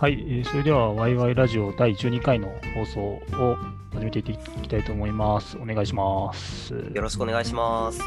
[0.00, 3.58] はい、えーそれでは、ワイワイラジオ第12回の放送を
[3.92, 4.32] 始めていき
[4.66, 5.58] たいと思います。
[5.58, 6.72] お願いします。
[6.72, 8.00] よろしくお願いします。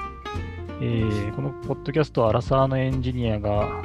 [0.81, 3.83] えーこのポッドキャストは、アラサーのエンジニアが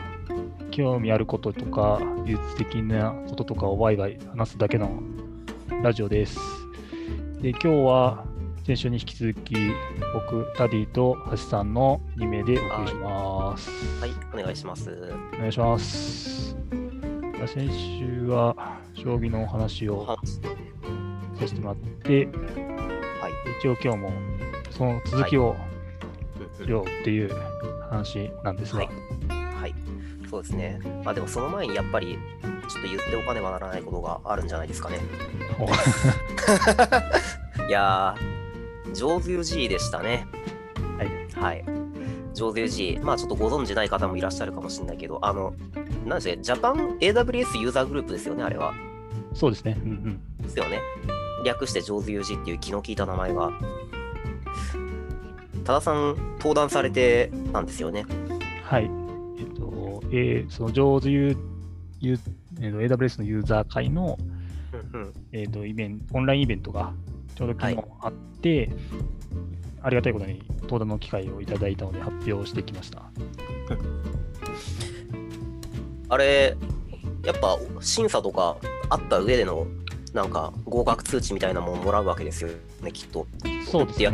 [0.70, 5.02] 興味あることとか、技術的なこととかをワイワイ話すだけの
[5.82, 6.38] ラジオです。
[7.42, 8.24] で今日は
[8.64, 9.54] 先週に引き続き、
[10.14, 13.70] 僕、タディと橋さんの2名でお送りします。
[14.00, 14.90] はい、お願いします。
[15.34, 16.77] お願いします。
[17.46, 18.56] 先週は
[18.94, 20.16] 将棋のお話をは
[21.38, 22.32] させてもらって、は
[23.28, 23.32] い。
[23.60, 24.12] 一応今日も
[24.70, 25.56] その続きを
[26.60, 27.30] うんしようっていう
[27.88, 28.88] 話なんですが、はい
[29.54, 29.74] はい。
[30.28, 30.80] そうですね。
[31.04, 32.18] まあでもその前にやっぱり、
[32.68, 34.98] ちょっと言っておかねばならないことがあるんじゃないですかね。
[37.68, 40.26] いやー、上手 G でしたね。
[40.98, 41.54] はい。
[41.64, 41.77] はい。
[42.38, 42.98] 上手 G。
[43.02, 45.52] まあちょっとご存知ない方もいらっしゃるかもしれないけど、あの、
[46.06, 48.72] なんでジャパン AWS ユーザーグループですよね、あれは。
[49.34, 49.76] そうですね。
[49.84, 50.42] うんうん。
[50.42, 50.80] ですよね。
[51.44, 53.52] 略して上手 G っていう気の利いた名前が。
[55.64, 58.06] 多田さん、登壇されてたんですよね。
[58.64, 58.90] はい。
[59.38, 61.36] えっと、えーその上手ユー
[62.00, 62.20] ユー
[62.60, 64.18] えーと AWS のユーザー会の、
[64.92, 65.12] うんうん。
[65.32, 66.92] えーとイベンオンラインイベントが
[67.34, 68.70] ちょうど昨日あって、
[69.82, 73.02] ありがたいことに登壇の機会をいただいたので発表してきました。
[76.10, 76.56] あれ、
[77.24, 78.56] やっぱ審査とか
[78.88, 79.66] あった上での、
[80.14, 82.50] なんか合格通知みたいなものをもらうわけですよ
[82.82, 83.26] ね、きっと。
[83.66, 84.04] そうですね。
[84.06, 84.12] や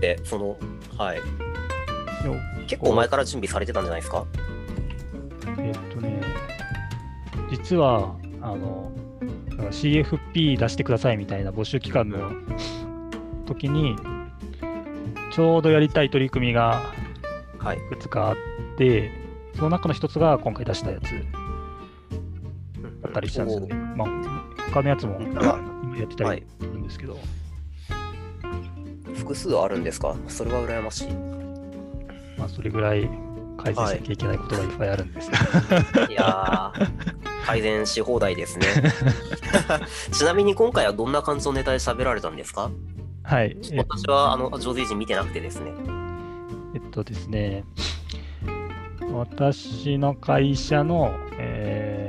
[0.00, 0.56] で、その、
[0.98, 1.20] はい。
[2.66, 4.24] 結構前から準備されてたんじゃないですか？
[5.58, 6.20] えっとね、
[7.50, 8.92] 実は、あの、
[9.70, 12.30] CFP 出してくださいみたいな募集期間の
[13.46, 13.96] 時に、
[15.32, 16.82] ちょうどやりたい取り組みが
[17.58, 17.78] はい。
[17.78, 18.36] いくつかあっ
[18.76, 19.10] て、
[19.54, 21.04] その中の一つが今回出したやつ
[23.02, 23.74] だったりしたんですよね。
[23.96, 24.08] まあ、
[24.70, 25.42] 他のやつも 今
[25.96, 27.16] やってたはいりするんですけど、
[29.14, 30.16] 複数あるんですか？
[30.26, 31.08] それは羨ましい。
[32.36, 33.08] まあ、それぐらい
[33.56, 35.30] 改善しなきゃいけないことがいっぱいあるんです。
[36.10, 36.88] いやー、
[37.46, 38.66] 改善し放題ですね。
[40.10, 42.70] ちなみに今回はどんな感じのネタで喋られたんですか？
[43.24, 43.56] はい。
[43.72, 45.72] え私は、あの、上手人見てなくてですね。
[46.74, 47.64] えっとですね、
[49.12, 52.02] 私の会社の、えー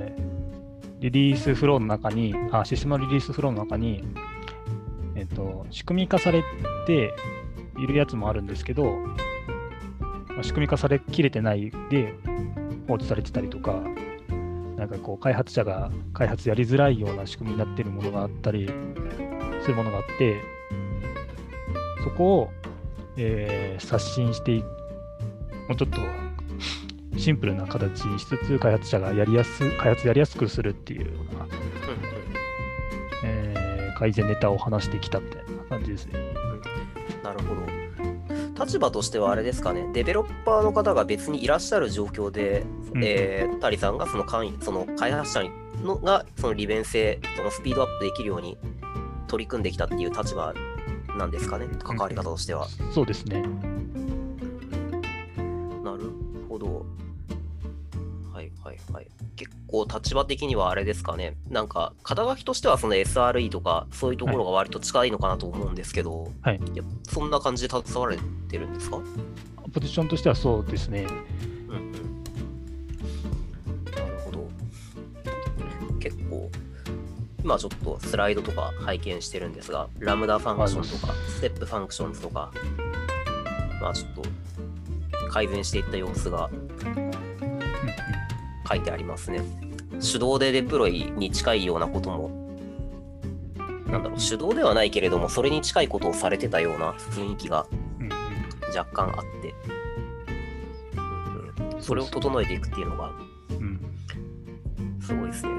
[1.03, 4.05] リリースフローの中に、あ、システムのリリースフローの中に、
[5.15, 6.43] えっと、仕組み化され
[6.87, 7.13] て
[7.77, 8.85] いるやつもあるんですけど、
[10.29, 12.15] まあ仕組み化されきれてないで
[12.87, 13.83] 放置されてたりとか、
[14.77, 18.67] なんかこう、開発者が開発やりづらいような仕組みになっているものがあったり
[19.61, 20.37] するものがあって、
[22.03, 22.51] そこを、
[23.17, 24.65] えー刷新しても
[25.71, 25.97] うちょっと
[27.17, 31.47] シンプルな形にしつつ開発者がやりやす開発やりやすくするっていうような、
[33.23, 33.63] えー
[33.97, 36.13] 改善ネタを話してきたみたいな感じですね。
[37.23, 38.65] なるほど。
[38.65, 45.43] 立場としてはあれですかね、デベロッパーの方が別にいらっしゃる状況で、うんえー、タリさんがその関その開発者
[45.83, 48.57] のがその利便性、そのスピードアップできるように
[49.27, 50.53] 取り組んできたっていう立場
[51.17, 52.67] なんですかね、関わり方としては。
[52.93, 53.41] そうですね。
[55.83, 56.11] なる
[56.49, 56.85] ほど。
[58.31, 59.07] はいはいはい。
[59.35, 61.35] 結構立場的にはあれですかね。
[61.49, 68.17] なんか肩書きとしてはその SRE とかそういうところが割と近いのかなと思うんですけど、はいやそんな感じで携われ
[68.49, 68.99] てるんですか？
[69.71, 71.07] ポジションとしてはそうですね。
[71.69, 71.93] うん
[77.43, 82.51] 今ちょっとスライドとか拝見してるんですが、 Lambda Function とか、 Step Functions とか、
[83.81, 84.23] まあちょっと
[85.29, 86.49] 改善していった様子が
[88.69, 89.41] 書いてありますね。
[89.99, 92.29] 手動でデプロイに近いようなことも、
[93.87, 97.67] なんだろう、手動ではないけれども、それに近いことをされてたような雰囲気が
[98.75, 99.53] 若干あって、
[100.95, 101.81] うんうん。
[101.81, 103.11] それを整えていくっていうのが
[103.49, 103.79] うん。
[105.01, 105.52] すごいですね。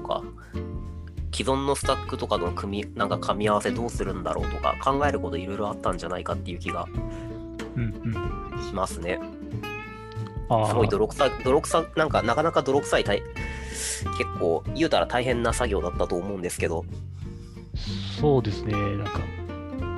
[0.00, 0.22] か、
[1.34, 6.86] 既存のスタックとかの組み、なんか噛み合わせどうするんだろうとか、考えることいろいろあったんじゃないかっていう気が
[7.76, 9.20] うんうんしますね。
[10.48, 16.84] あーすごい泥臭い、泥臭、なんかなかなか泥臭い大、結構言うたら大変な作業だったと思うんですけど、
[18.20, 18.72] そうですね。
[18.72, 19.20] なんか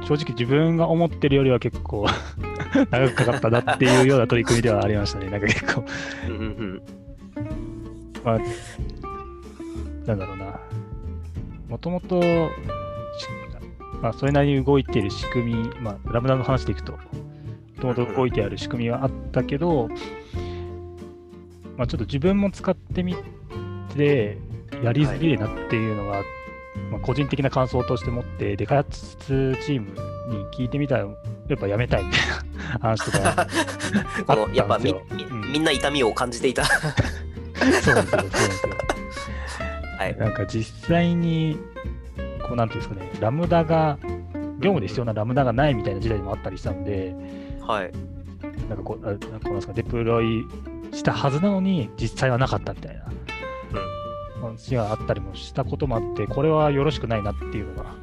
[0.06, 2.06] 正直自分が思ってるよりは結構
[2.91, 5.31] 長くかかったなっていうような取り組みではありましたね。
[5.31, 5.85] なんか結構、
[6.29, 6.82] うんうんうん。
[8.25, 8.38] まあ、
[10.06, 10.61] なんだろうな。
[11.69, 12.26] もともと、し
[14.02, 16.99] まあ、それなりに動いている仕組み、まあ、ラムダの話でいくと、も
[17.81, 19.88] ともと動いてある仕組みはあったけど、
[21.76, 23.14] まあ、ちょっと自分も使ってみ
[23.94, 24.38] て
[24.82, 26.23] やりづれえなっていうのが、
[26.91, 31.05] まあ、個人的な感想として持って、で、開発チームに聞いてみたら、
[31.49, 33.47] やっぱやめたいみたいな 話とか
[34.26, 34.94] このやっぱみ,
[35.52, 36.64] みんな痛みを感じていた。
[36.64, 36.81] そう
[37.61, 39.00] なんですよ、そうなんですよ。
[40.00, 40.17] はい。
[40.17, 41.58] なんか実際に、
[42.49, 43.99] こうなんていうんですかね、ラムダが、
[44.58, 47.14] 業務で必要なラムダがないみたいな時代もあったりしたんで、
[47.61, 47.93] はい。
[48.70, 50.43] なんかこう、あなんかこうなんですか、デプロイ
[50.93, 53.05] したはずなのに、実際はなかったみたいな
[54.41, 57.94] 話があったりもしたこともあって、これはよろしくないなっていうのが、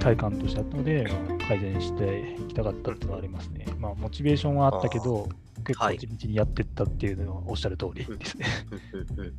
[0.00, 3.66] 体感としてあったので、まあ改善していきたかったっていうのはありますね。
[3.78, 5.28] まあ、モチベーションはあったけど、
[5.64, 8.46] 結構はい地道にやってったっていうのはおっしゃる通りですね。
[8.92, 9.34] うんうんうん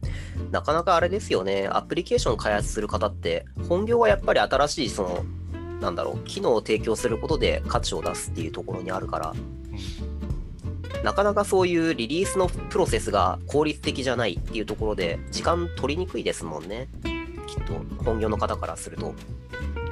[0.52, 5.26] なかなかあれですよね、アプリケーション開発する方って、本業はやっぱり新しい、その、
[5.82, 9.34] なんだろう、機能を提供することで価値を出すっていうところにあるから、
[11.04, 16.88] なかなかそういうリリースのプロセスが効率的じゃないっていうところで、時間取りにくいですもんね。
[17.48, 17.74] きっと、
[18.04, 19.14] 本業の方からすると。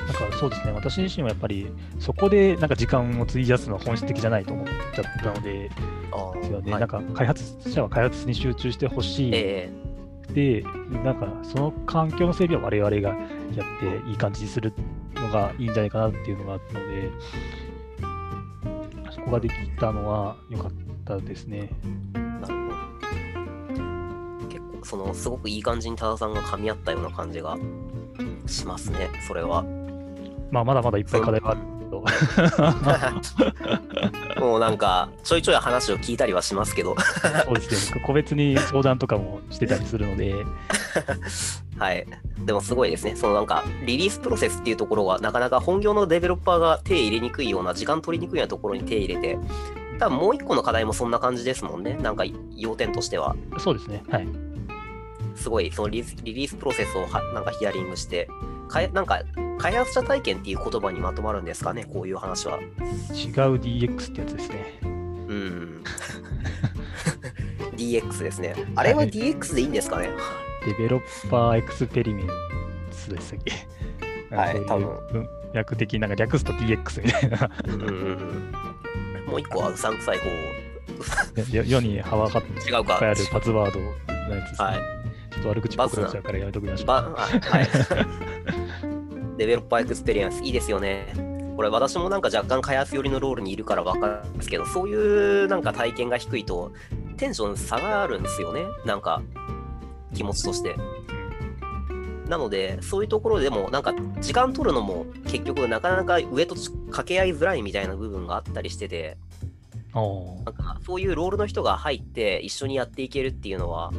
[0.07, 1.67] なんかそうですね、私自身はやっぱり
[1.99, 5.69] そこでなんか時間を費やすのは本質的じゃないと思っちゃったので、
[6.11, 9.69] あですよねはいなんか開発者は開発に集中してほしいえ
[10.33, 10.63] で、
[11.03, 14.73] なんかその環境の整備は我々がやっていい感じにする
[15.15, 17.09] のがいいんじゃないかなっていうのがあったので、
[19.11, 20.71] そこができたのは良かっ
[21.05, 21.69] たですね。
[22.15, 24.47] えなるほど。
[24.47, 27.57] 結構、その、すごくいい感じに多田さんが噛み合ったような感じが
[28.47, 29.65] しますね、それは。
[30.51, 32.03] まあ、まだまだいっぱい課題はあるけど、
[34.45, 36.95] もうなんか、ちょいちょい話を聞いたりはしますけど、
[37.45, 40.35] そうですね、個別に相談とかもしてたりするので、
[41.79, 42.05] はい。
[42.45, 43.15] でもすごいですね。
[43.15, 49.37] そのなんか、リリースプロセスっていうところは、なかなか本業のデベロッパーが手入れにくいような、時間取りにくいようなところに手入れて、
[49.99, 51.97] 多分もう一個の課題もそんな感じですもんね。
[52.01, 52.23] なんか、
[52.55, 53.35] 要点としては。
[53.57, 54.27] そうですね、はい。
[55.35, 58.27] すごい、そのリリリースプロセスをはなんかヒアリングして、
[58.71, 59.21] かえなんか、
[59.59, 62.59] 開発者体験っていう言葉にまとまるんですかね、こういう話は。
[62.59, 62.67] 違う
[63.57, 64.79] DX ってやつですね。
[64.83, 65.83] うん。
[67.75, 68.55] DX ですね。
[68.75, 70.09] あれは DX でいいんですかね？
[70.65, 72.27] デベロッパーエクスペリメン
[72.91, 73.39] ツでしたっ
[74.29, 74.35] け？
[74.35, 78.51] はいなんかそういう文訳的になんか略すと DX みたいなうん。
[79.27, 80.25] もう一個はうさんくさい方
[81.57, 83.85] よ 世にはわかって違うかいっぱいあるバズワードの
[84.35, 84.67] やつですね。
[84.67, 85.00] はい
[85.41, 86.87] と悪口っぽくなっちゃうからやめときましょう。
[86.87, 87.27] は
[87.61, 89.37] い。
[89.37, 91.13] Developer Experience いいですよね。
[91.55, 96.71] これ私もなんか若干開発寄りのロールにいるから分かるんですけど、そういうなんか体験が低いと
[97.17, 98.63] テンション下がるんですよね。
[98.85, 99.21] なんか
[100.13, 100.75] 気持ちとして。
[102.27, 109.17] なので、そういうところでもなんか時間取るのも結局なかなか上と掛け合いづらいみたいな部分があったりしてて、
[109.93, 113.91] なんかそういうロールの人が入って一緒にやっていけるっていうのは、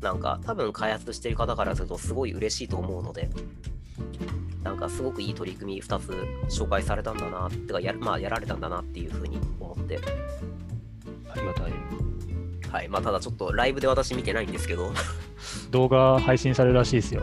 [0.00, 3.28] なんか多分開発してる方からするとすごい嬉しいと思うので、
[4.62, 6.10] なんかすごくいい取り組み2つ
[6.48, 9.98] 紹介されたんだな、ってかや,、まあ、やられたんだなっていうふうに思って、
[11.30, 11.72] ありがたい。
[12.70, 12.88] はい。
[12.88, 14.92] まあただちょっとライブで私見てないんですけど、
[15.70, 17.22] 動画配信されるらしいですよ。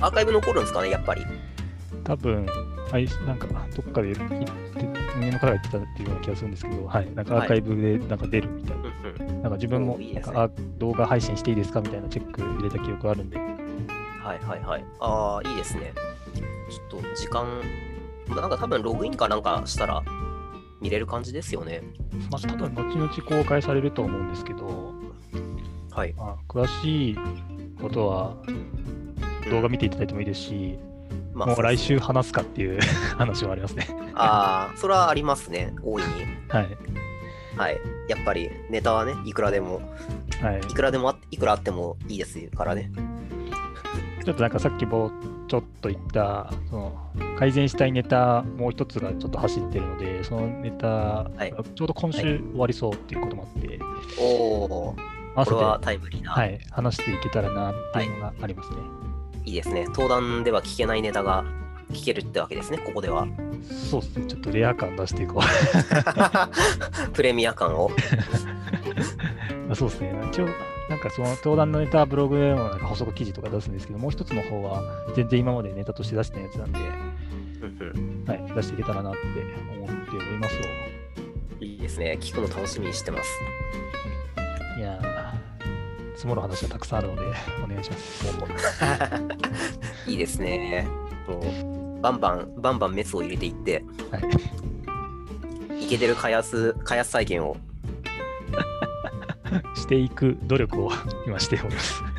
[0.00, 1.24] アーカイブ残るんですかね、やっぱり。
[2.04, 2.46] 多分、
[2.90, 4.34] はい、なんかどっかで言って、
[5.16, 8.82] 運営の方が言ってたっていうような気がするんですけど、はい、なんかアーカイブでなんか出るみたいな。
[8.82, 8.91] うんうん。
[9.02, 13.38] なんか自分もねなんかあ動画配信していいですかみたいなチェック入れた記憶あるんで、
[14.22, 14.84] はいはいはい。
[15.00, 15.92] ああ、いいですね。
[16.70, 17.60] ちょっと時間、
[18.28, 20.02] まあなんか多分ログインかなんかしたら
[20.80, 21.82] 見れる感じですよね。
[22.30, 24.94] まあ、多分後々公開されると思うんですけど、
[25.90, 26.12] はい。
[26.14, 27.18] まあ、詳しい
[27.80, 28.36] ことは
[29.50, 30.78] 動画見ていただいてもいいですし、
[31.34, 32.78] まあもう来週話すかっていう
[33.18, 33.88] 話はありますね。
[34.14, 36.08] ああ、それはありますね、大いに。
[36.48, 36.78] はい。
[37.56, 37.78] はい。
[38.08, 39.80] やっぱりネタはね、いくらでも、
[40.40, 42.90] はい、いくらでもあ、いくらあってもいいですからね。
[44.24, 45.10] ちょっとなんかさっきぼ
[45.48, 53.78] ちょっと言った、その改善したいネタ、もう一つがちょっと走ってるので、そのネタ、いちょうど今週終わりそうっていうこともあって、
[54.18, 54.96] おお、
[55.34, 58.76] 合わせて、これはタイムリーな。、はいい、話していけたらなっていうのがありますね。
[59.44, 59.86] いですね。
[59.88, 61.44] 登壇では聞けないネタが
[61.92, 63.26] 聞けるってわけですね、ここでは。
[63.90, 67.10] そうですね、ちょっとレア感出していこう。
[67.12, 67.90] プレミア感を。
[69.66, 70.12] ま あそうですね。
[70.30, 70.48] 一応、
[70.88, 74.82] なんかその登壇のネタはブログでもなんか補足記事とか出すんですけど、もう一つの方は
[75.14, 79.18] 全然今までネタとして出してないやつなんで、はい、出していけたらなって
[79.78, 80.56] 思っております
[81.60, 82.18] いいですね。
[82.20, 83.30] 聞くの楽しみにしてます。
[84.36, 84.78] わ。
[84.78, 87.22] いやー、積もる話がたくさんあるので、
[87.64, 88.26] お願いします。
[90.10, 90.88] いいですね。
[92.02, 95.84] バンバン、バンバンメスを入れていって、はい。
[95.84, 97.56] いけてる開発、開発体験を
[99.74, 100.90] していく努力を
[101.26, 102.02] 今しております。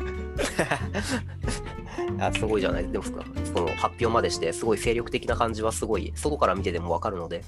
[2.18, 3.24] あすごいじゃないですか。
[3.44, 7.44] その発表までして、すごい精力的な感じはすごい、外から見ててもわかるので、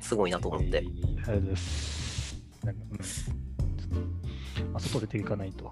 [0.00, 0.76] すごいなと思って。
[0.76, 2.44] はいありがとうございます。
[2.64, 5.70] なんかうんまあ、外出ていかないと。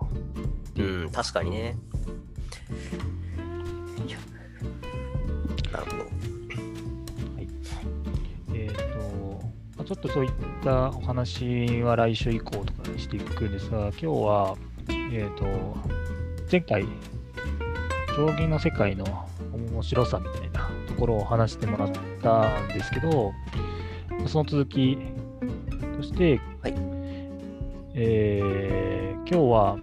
[0.76, 1.76] うん、確かにね。
[5.72, 6.04] なるほど。
[8.54, 8.82] えっ、と、
[9.76, 14.56] まあ、ちょっとそういったお話は来週以降とかにしていくんですが、今日は、
[14.88, 15.44] えっ、と、
[16.50, 16.84] 前回、
[18.14, 19.04] 将棋の世界の
[19.52, 23.32] 面白さみたいなところを話してもらったんですけど、
[24.26, 24.98] その続き
[25.96, 26.74] として、はい
[27.94, 29.02] えー
[29.32, 29.76] 今日は、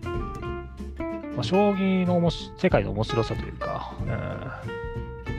[1.35, 4.88] まあ、将棋の世界の面白さというか、うん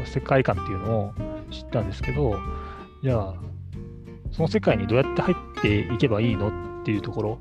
[0.06, 1.14] 世界観っていうのを
[1.50, 2.38] 知ったんですけど、
[3.02, 3.34] じゃあ、
[4.32, 6.48] その世界にどうやって入っていけばいいの
[6.80, 7.38] っていうところ。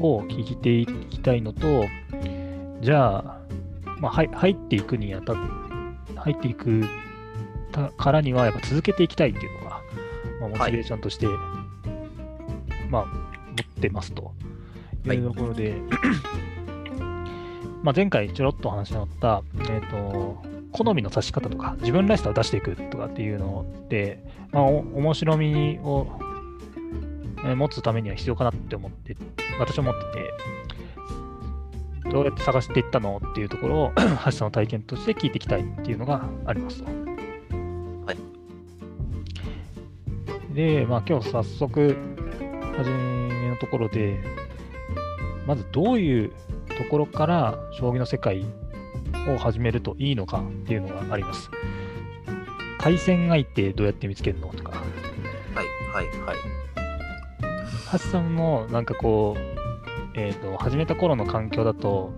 [0.00, 1.84] を聞いていきたいのと、
[2.80, 3.40] じゃあ、
[4.00, 5.36] まあ、はい入っていくにあたっ
[6.16, 6.84] 入っていく
[7.72, 9.80] たからには、やっぱ続けていきたいっていうのが、
[10.40, 11.26] まあ、モチベーションとして、
[12.90, 13.12] まあ、持
[13.62, 14.32] ってますと
[15.06, 15.74] はいいうところで、
[17.84, 26.18] まあ前回ちょろっとお話になった、えっ、と、好みの指し方とか、自分らしさを出していくとかっていうので、まあ、お面白みを
[27.44, 29.18] えー持つためには必要かなって思って、
[29.58, 30.00] 私は思って
[32.04, 33.92] て、どうやって探していったのっていうところを、
[34.24, 36.84] 橋さんの体験として聞いていきたいっていうのがありますと。
[36.86, 38.14] は
[40.52, 40.54] い。
[40.54, 41.98] で、まあ今日早速、
[42.78, 44.18] 初めのところで、
[45.46, 46.32] まずどういう
[46.76, 48.44] ところから将棋の世界
[49.28, 51.50] を始めるといいのかっていうのがあります。
[52.78, 54.76] 対戦相手どうやって見つけるのとか、は
[55.62, 56.36] いはいはい。
[57.86, 62.12] ハッサンのなんかこう、えっ、と、始めた頃の環境だと、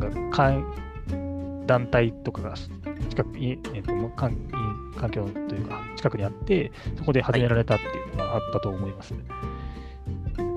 [0.00, 2.54] なんかかん団体とかが
[3.08, 4.36] 近くに、えーともう環
[4.96, 9.14] 環境というか、近くにあって、そこで始められたっていうのがあったと思います。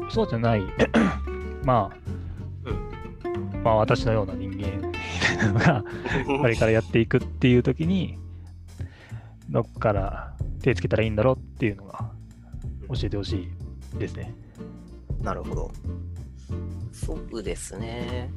[0.10, 0.64] そうじゃない、
[1.64, 2.03] まあ、
[3.64, 5.84] まあ私のような人間みたいなのが、
[6.40, 8.18] これからやっていくっていう時に、
[9.50, 12.12] どっから手つけたらいいんだろうっていうのが
[12.90, 13.50] 教えてほし
[13.96, 14.34] いですね。
[15.22, 15.72] なるほど。
[16.92, 18.32] そうですね。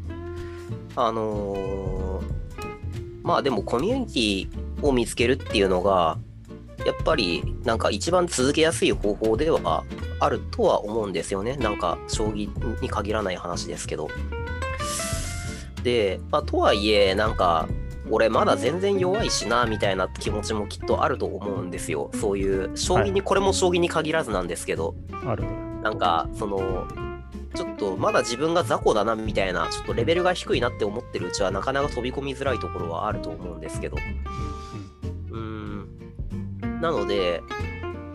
[0.95, 2.47] あのー
[3.26, 6.16] まあでもコミュニティを見つけるっていうのが、
[6.87, 9.83] やっぱりなんか一番続けやすい方法では
[10.21, 11.56] あるとは思うんですよね。
[11.56, 12.49] なんか将棋
[12.80, 14.09] に限らない話ですけど。
[15.87, 17.69] で、まあ、とはいえ、なんか、
[18.11, 22.11] 俺まだ全然弱いしな、みたいな気持ちもきっとあると思うんですよ。
[22.12, 24.97] そういう、将棋に、これも将棋に限らずなんですけど。
[25.25, 25.45] ある。
[25.83, 26.88] なんか、その、
[27.55, 33.97] ちょっとまだ自分が雑魚だなみたいな、ちょっとレベルが低いなって思ってるうちは、なかなか飛び込みづらいところはあると思うんですけど。
[35.31, 36.81] うーん。
[36.81, 37.43] なので、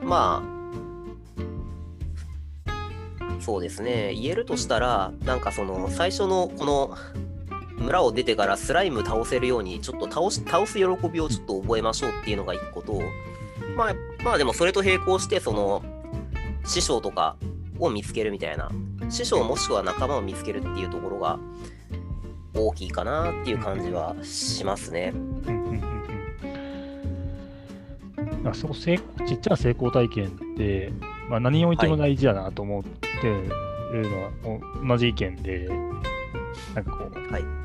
[0.03, 0.61] まあ、
[3.39, 6.97] そうですね、言えるとしたら、なんかその、最初のこの、
[7.81, 13.01] 村を出てからスライム倒せるように、ちょっと倒し倒す喜びをちょっと覚えましょうっていうのが一個と、
[13.75, 15.83] まあ、まあでもそれと並行して、その、
[16.65, 17.35] 師匠とか
[17.79, 18.69] を見つけるみたいな、
[19.09, 21.39] 師匠もしくは仲間を見つけるっていうところが
[22.53, 25.11] 大きいかなっていう感じはしますね。
[25.13, 25.81] うんうんうん
[28.41, 28.47] うん。
[28.47, 28.97] あそこ成
[29.27, 30.93] ちっちゃな成功体験って、
[31.29, 34.31] まあ、何においても大事だなと思ってるのは、
[34.85, 35.69] 同じ意見で、
[36.75, 37.60] なんかこう、はい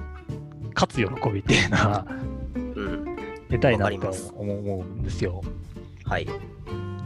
[0.76, 2.06] 勝つ喜びっていうのは
[2.54, 3.16] うん。
[3.49, 5.42] 得たいなとわかります思うんですよ。
[6.04, 6.28] はい。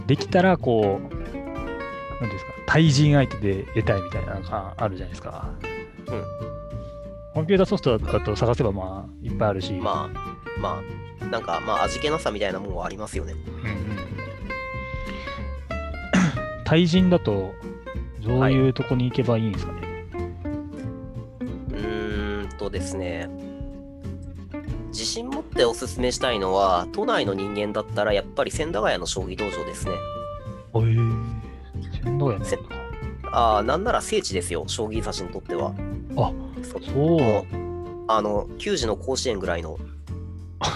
[0.07, 1.17] できたら、こう、
[2.21, 5.51] なんですか、対人相手で得たいみたいなのがあるじゃないですか。
[6.09, 6.25] うん
[7.33, 10.83] コンピューターソフトだと探せばまあいっぱいあるし、まあ、ま
[11.23, 13.35] あ、なんか、まあ、味気なさみたいなもんはありますよね。
[13.35, 13.91] うんうん
[16.65, 17.53] 対人だと、
[18.21, 19.81] どういうとこに行けばいいんですかね。
[21.71, 23.29] うーんとですね。
[24.91, 29.93] 自信持っておすすめしたいのは、都内の人間だったら、やっぱり千駄ヶ谷の将棋道場ですね。
[29.93, 29.97] へ
[30.77, 32.59] え仙道やねせ
[33.33, 35.73] ああ、なんなら聖地ですよ、将棋指しにとっては。
[36.17, 36.33] あ
[36.63, 37.47] そそう
[38.09, 39.79] あの、球児の甲子園ぐらいの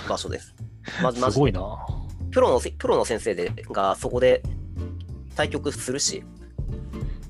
[0.09, 0.55] 場所です。
[1.03, 1.61] ま ず、すごいな。
[2.35, 4.43] プロのせプロの先生でがそこで
[5.37, 6.25] 対局するし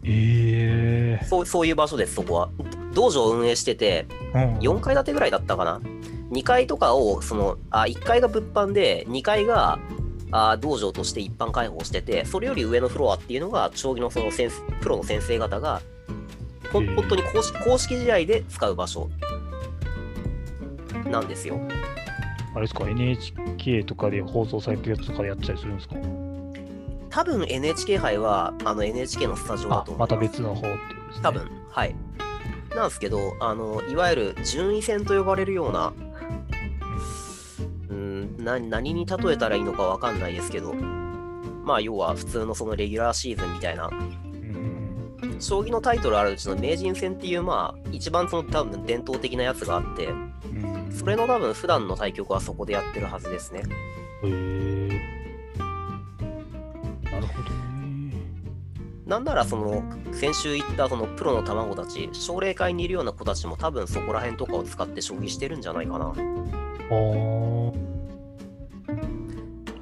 [0.03, 2.49] ええそうそういう場所ですそこは
[2.95, 5.81] 道場を運営しててうん4階建てぐらいだったかな
[6.31, 9.79] 2階とかをそのあ1階が物販で2階が
[10.33, 15.81] あ道場として一般開放してて、それより上のフロアっていうのが、将棋のその先生プロの先生方が、
[16.73, 19.09] 本当に公式公式試合で使う場所
[21.09, 21.61] なんですよ。
[22.53, 25.97] あれですか、NHK とかで放送されてるやつとかでやったりするんですか？
[27.11, 30.29] 多分 NHK 杯はあの NHK のスタジオだと、思またます。
[30.29, 30.79] 別の方ってね。
[31.23, 31.95] 多分はい。
[32.75, 35.93] なんですけど、あのいわゆる順位戦と呼ばれるような
[38.45, 40.75] 何に例えたらいいのかわかんないですけど、
[41.65, 45.37] まあ要は普通のそのレギュラーシーズンみたいな、うん。
[45.41, 50.93] 将棋のタイトルあるうちの名人戦っていう、まあ一番その多分伝統的なやつがあって、うん。
[50.93, 53.63] それの多分普段の対局はそこでやってるはずですね。
[54.23, 54.89] へえ。
[57.05, 57.55] なるほどね。
[59.07, 59.83] なんならその
[60.13, 66.07] 先週言ったそのプロの卵たち、奨励会にいるような子たちも多分そこら辺とかを使って将棋してるんじゃないかな。
[66.07, 67.94] あー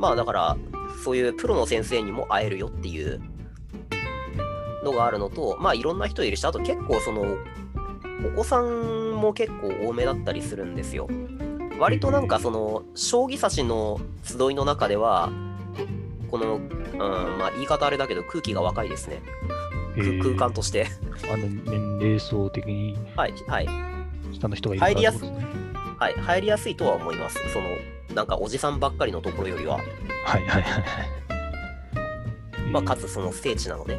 [0.02, 0.56] まあだから、
[1.04, 3.20] そういうプロの先生にも会えるよっていう
[4.84, 7.36] のがあるのと、まあいろんな人いるし、あと結構その、
[8.26, 11.08] お子さんも結構多めだったりするんですよ。
[11.78, 15.30] 割となんかその、将棋指しの集いの中では、
[16.32, 16.98] この、うん、
[17.38, 19.22] まあ言い方あれだけど空気が若いですね。
[19.96, 20.88] へー空間として。
[21.32, 23.68] あの年齢層的にはい、はい。
[24.32, 25.62] 下の人がいるから入りやすってことですね。
[25.98, 27.38] はい、入りやすいとは思います。
[27.52, 27.68] その、
[28.14, 29.86] なんかおじさんばっかりのところよりは、はい
[30.26, 30.82] はいはいはい。
[32.70, 33.02] まあ、かつ。
[33.02, 33.98] つその聖地なので。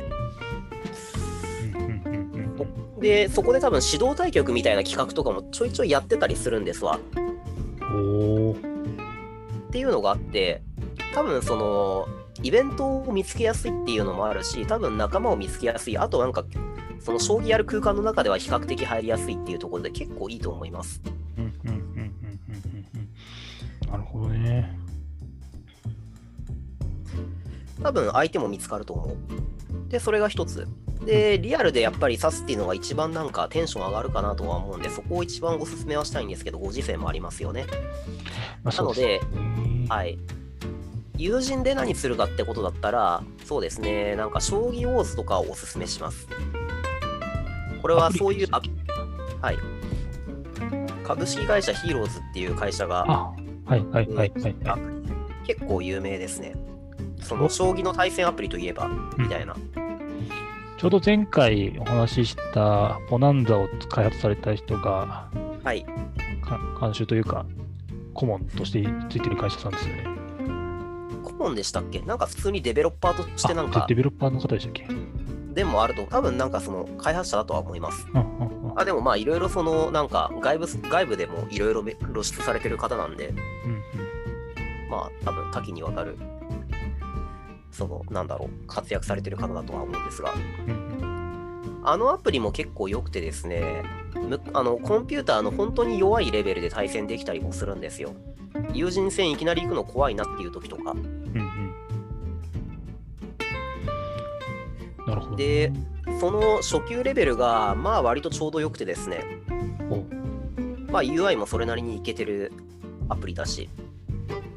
[3.00, 6.98] で、そこで多分指導対局みたいな企画とかもちょいちょいやってたりするんですわ。
[6.98, 7.00] っ
[9.72, 10.62] ていうのがあって、
[11.14, 12.08] 多分その、
[12.42, 15.98] イベントを見つけやすいっていうのもあるし、多分仲間を見つけやすい。
[15.98, 16.46] あとなんか、
[17.00, 21.02] その将棋やる空間の中では比較的入りやすいっていうところで結構いいと思います。
[24.14, 24.78] ほどね。
[27.82, 29.18] 多分相手も見つかると思う。
[29.90, 30.68] で、それが一つ。
[31.06, 37.66] で、リアルでやっぱり指すっていうのが一番なんかテンション上がるかなとは思うんで、そこを一番おすすめはしたいんですけど、ご時世もありますよね。
[38.64, 39.20] まあなので、
[39.90, 40.18] はい。
[41.18, 46.28] 友人で何するかってことだったら、そうですね、なんか将棋ウォーズとかをおすすめします。
[47.82, 48.62] これはそういう、あ
[49.42, 49.58] はい。
[51.04, 53.34] 株式会社ヒーローズっていう会社があ、
[53.74, 54.82] はいはいはいはいあはい。
[55.48, 56.54] 結構有名ですね。
[57.22, 59.56] その将棋の対戦アプリといえば、みたいな。
[60.78, 65.30] ちょうど前回お話ししたボナンザを開発された人が、
[65.64, 65.86] はい。
[66.44, 67.46] か監修というか、
[68.14, 70.06] 顧問としてついてる会社さんですよね。
[71.24, 72.02] 顧問でしたっけ？
[72.02, 74.86] なんか普通にデベロッパーとしてなんかあデ、ベロッパーの方でしたっけ？
[75.54, 78.08] でもあると、多分なんかその開発者だとは思います。
[78.76, 83.38] あ、でもまあいろいろそのなんか外部、外部でもいろいろ露出されてる方なんで、うん
[84.90, 86.18] まあ多分多岐にわたる、
[87.72, 90.34] そのなんだろう、活躍されてる方だとは思うんですが、
[91.84, 93.84] あのアプリも結構良くてですね、
[94.16, 98.12] むあのコンピューターの本当に弱いレベルで対戦できたりもするんですよ。
[98.74, 100.96] 友人戦いきなり行くの怖いなっていう時とか。
[105.14, 105.36] なるほど。
[105.36, 105.72] で、
[106.20, 109.24] その初級レベルがまあ割とちょうど良くてですね、
[109.90, 110.04] お
[110.92, 112.52] まあ UI もそれなりにいけてる
[113.10, 113.70] アプリだし、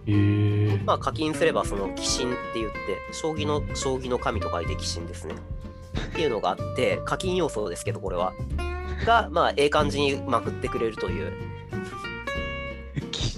[0.07, 2.77] えー、まあ課金すればその鬼神って言って、
[3.13, 5.35] 将棋の将棋の神と書いて鬼神ですね。
[5.97, 8.33] っていうのがあって、 課金要素ですけど、これは。
[9.05, 11.33] が、まあ、ええ感じにまくってくれるという、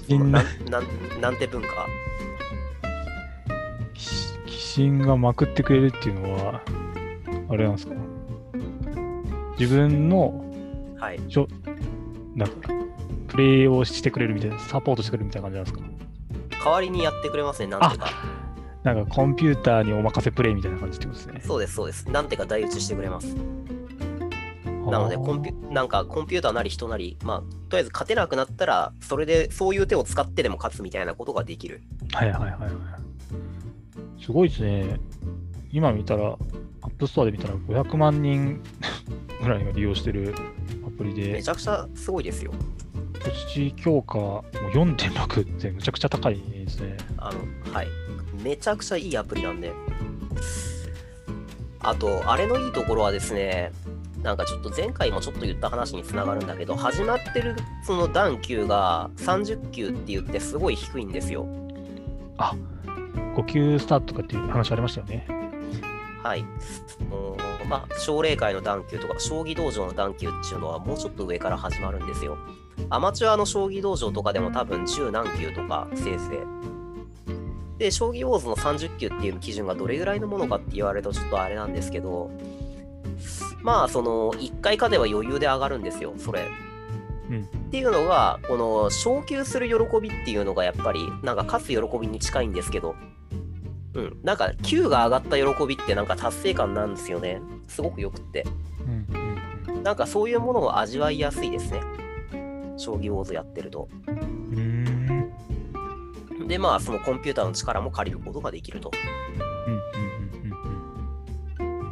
[0.09, 1.87] ななんなんて文化？
[4.79, 6.63] 鬼神がまくってくれるっていうのは、
[7.49, 7.95] あれなんですか？
[9.59, 10.45] 自分の
[10.99, 11.21] はい。
[11.29, 11.49] しょ
[12.35, 12.71] なんか
[13.29, 15.83] プレイをしてくれるみたいな、サポートしてくれるみたいな感じなんで
[16.51, 16.65] すか？
[16.65, 18.11] 代わりにやってくれますね、なんてか。
[18.85, 21.41] なんかコンピューターにお任せプレイみたいな感じってことですね。
[21.45, 22.09] そうです、そうです。
[22.11, 23.35] なんてか代打ちしてくれます。
[24.91, 31.83] なのでコンピュ、なんかコンピューターなり人なり、まあ、とりあえず勝てなくなったら、それで、そういう手を使ってでも勝つみたいなことができる。
[32.13, 32.71] はいはいはいはい。
[34.25, 34.99] すごいですね。
[35.73, 36.37] 今見たら、
[36.81, 38.63] App Store で見たら500万人
[39.43, 40.35] ぐらいが利用してる
[40.87, 42.53] アプリで、めちゃくちゃすごいですよ。
[43.21, 46.97] 土地強化も4.6ってむちゃくちゃ高いですね。
[47.19, 47.89] あの、はい。
[48.43, 49.73] めちゃくちゃいいアプリなんで。
[51.81, 53.73] あと、あれのいいところはですね、
[54.23, 61.47] なんかちょっと前回もちょっと言った話につながるんだけど、始まってるその段級が30級って言ってすごい低いんですよ。
[63.35, 65.38] 5級スタートとかっていう話ありましたよね。
[66.23, 66.45] はい。
[67.69, 72.39] まあ、奨励会の段級とか、将棋道場の段級っていうのはもうちょっと上から始まるんですよ。
[72.91, 76.43] アマチュアの将棋道場とかでも多分10何級とかせいぜ
[77.77, 77.79] い。
[77.79, 82.31] で、将棋ウォーズの30級っていう基準がどれぐらいのものかって言われるとちょっとあれなんですけど、
[83.63, 86.49] まあ、その、1回勝てば余裕で上がるんですよ、それ。
[87.31, 92.95] うんっていうのが、この昇級する喜びっていうのがやっぱり、なんか勝つ喜びに近いんですけど、
[93.95, 97.41] うん、なんか級が上がった喜びってなんか達成感なんですよね。
[97.67, 98.45] すごくよくって。
[98.81, 99.29] うんうん
[99.83, 101.81] なんかそういうものを味わいやすいですね。
[102.77, 103.89] 将棋ウォーズやってると。
[106.47, 108.91] で、まあ、そのコンピューターの力も借りることができると。
[109.67, 109.81] うんうん
[111.61, 111.89] うんうん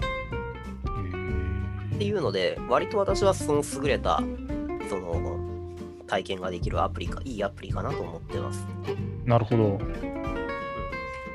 [1.95, 4.23] っていうので、割と私はその優れた、
[4.89, 5.39] その、
[6.07, 8.67] 体験ができるアプリか、いいアプリかなと思ってます。
[9.25, 9.79] なるほど。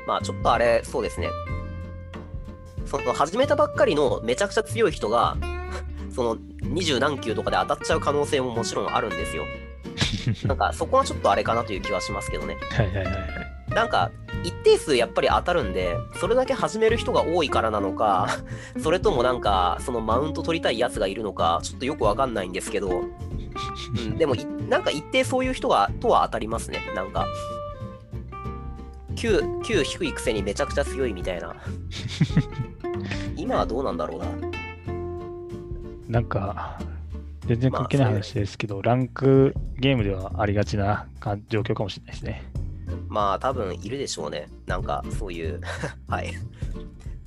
[0.06, 1.28] まあ、ちょっとあれ、そうですね。
[2.86, 5.36] その、始めたばっかりのめちゃくちゃ強い人が、
[6.14, 9.44] その、二十何級とかで当たっちゃう可能性ももちろんあるんですよ。
[10.46, 12.56] なんか、そこはちょっとあれかなという気はしますけどね。
[12.70, 13.16] はいはいはいはい。
[13.74, 14.10] なんか、
[14.44, 18.28] 一定数やっぱり当たるんで、それだけ始める人が多いからなのか、
[18.82, 26.80] それともなんか、そのマウント取りたいやつがいるのか、ちょっとよくわかんないんですけど、うん、でもい、なんか一定そういう人が、とは当たりますね。
[26.94, 27.26] なんか、
[29.22, 31.54] 級、級低いくせにめちゃくちゃ強いみたいな。
[33.36, 34.26] 今はどうなんだろうな。
[36.08, 36.80] なんか、
[37.46, 42.42] 全然関係ない話ですけど、ランクゲームではありがちなか状況かもしれないですね。
[43.06, 44.48] まあ、多分いるでしょうね。
[44.66, 45.60] なんか、そういう、
[46.08, 46.32] はい。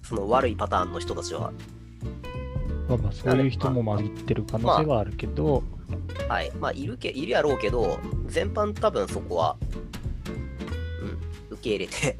[0.03, 1.53] その悪いパターンの人たちは。
[2.89, 5.63] まあまあ、そういう人も混じってる可能性はあるけど、
[6.27, 6.51] はい。
[6.59, 9.55] まあ、いるけ、いるやろうけど、全般多分そこは、
[11.65, 12.17] うん、受け入れて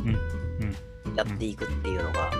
[0.00, 2.30] うんやっていくっていうのが、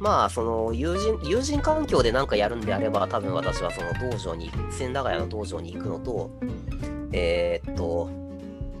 [0.00, 6.30] まあ、その、友人、友人環境でなんかやるんであれば、多分私はその道場に、千駄ヶ谷の道場に行くのと、
[7.12, 8.10] えーっと、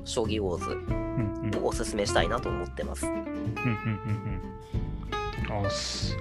[0.04, 3.06] 将棋ウォーズをおすすめしたいなと思ってます。
[3.06, 3.28] うんうんうん
[5.50, 5.66] うん。
[5.66, 6.16] あす。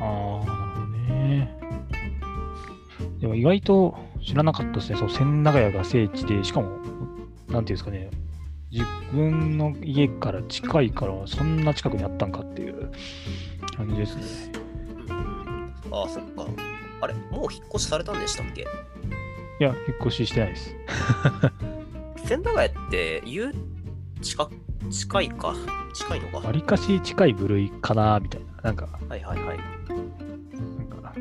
[0.00, 1.58] あー、なるほどね。
[3.20, 4.98] でも意外と知らなかったですね。
[4.98, 6.86] そう、千駄ヶ谷が聖地で、しかも、なんて
[7.54, 8.10] いうんですかね、
[8.72, 8.82] 自
[9.12, 12.90] 分の家から近いから、そんな近くにあったんかっていう
[13.76, 14.22] 感じですね。
[15.90, 16.46] ああ、そっか。
[17.02, 18.62] あれ、もう引っ越しされたんでしたっけ？
[18.62, 18.64] い
[19.62, 20.74] や、引っ越ししてないです。
[22.24, 23.54] 千駄ヶ谷って、言う、
[24.22, 24.48] 近、
[24.90, 25.54] 近いか？
[25.92, 26.46] 近いのか？
[26.46, 28.62] わりかし近い部類かな、みたいな。
[28.62, 29.58] なんか、はいはいはい。
[29.58, 31.12] なんか、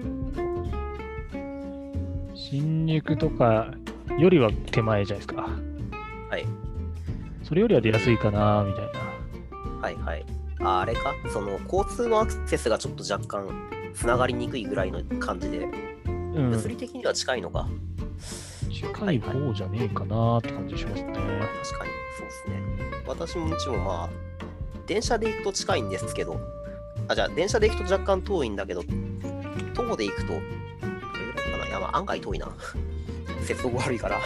[2.34, 3.74] 新宿とか
[4.18, 5.50] よりは手前じゃないですか。
[6.30, 6.46] はい。
[7.52, 9.00] それよりは出やすいかな、みたいな。
[9.82, 10.26] はいはい。
[10.62, 11.14] ああれか？
[11.34, 15.68] その、交通のアクセスがちょっと若干、つながりにくいぐらいの感じで、
[16.06, 17.68] うん物理的には近いのか。
[18.72, 21.12] 近い方じゃねえかなって感じしますね。
[21.12, 22.62] 確かに、そうですね。
[23.06, 24.10] 私もうちもまあ、
[24.88, 26.40] 電車で行くと近いんですけど、
[27.10, 28.82] あ、じゃあ電車で行くと若干遠いんだけど、
[29.74, 30.48] 徒歩で行くと、どれぐ
[31.34, 31.68] らいかな？
[31.68, 32.48] いや、まあ案外遠いな。
[33.44, 34.22] 接続悪いから。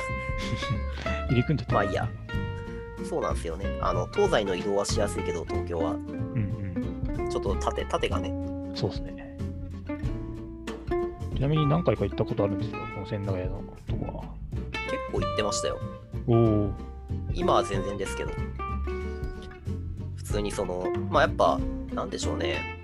[1.29, 2.07] 入り組んでたまあいいや。
[3.05, 3.77] そうなんですよね。
[3.81, 5.91] あの、東西の移動はしやすいけど、東京は。
[5.91, 6.25] うん
[7.29, 8.29] ちょっと縦、縦がね。
[8.29, 8.75] うん。
[8.75, 9.37] そうですね。
[11.35, 14.23] ちなみに何回か行ったことあるんですよ、この千駄ヶ谷のとこは。
[14.61, 15.79] 結構行ってましたよ。
[16.27, 16.73] おお。
[17.33, 18.31] 今は全然ですけど。
[20.15, 21.59] 普通にその、まあやっぱ、
[21.93, 22.75] なんでしょうね。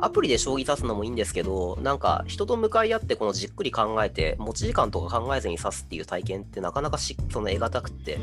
[0.00, 8.20] アプリで将棋指すのもいいんですけど、なんか人と向かい合ってこのじっくり考えて、持ち時間とか考えずに指すっていう体験ってなかなかしその得難くって、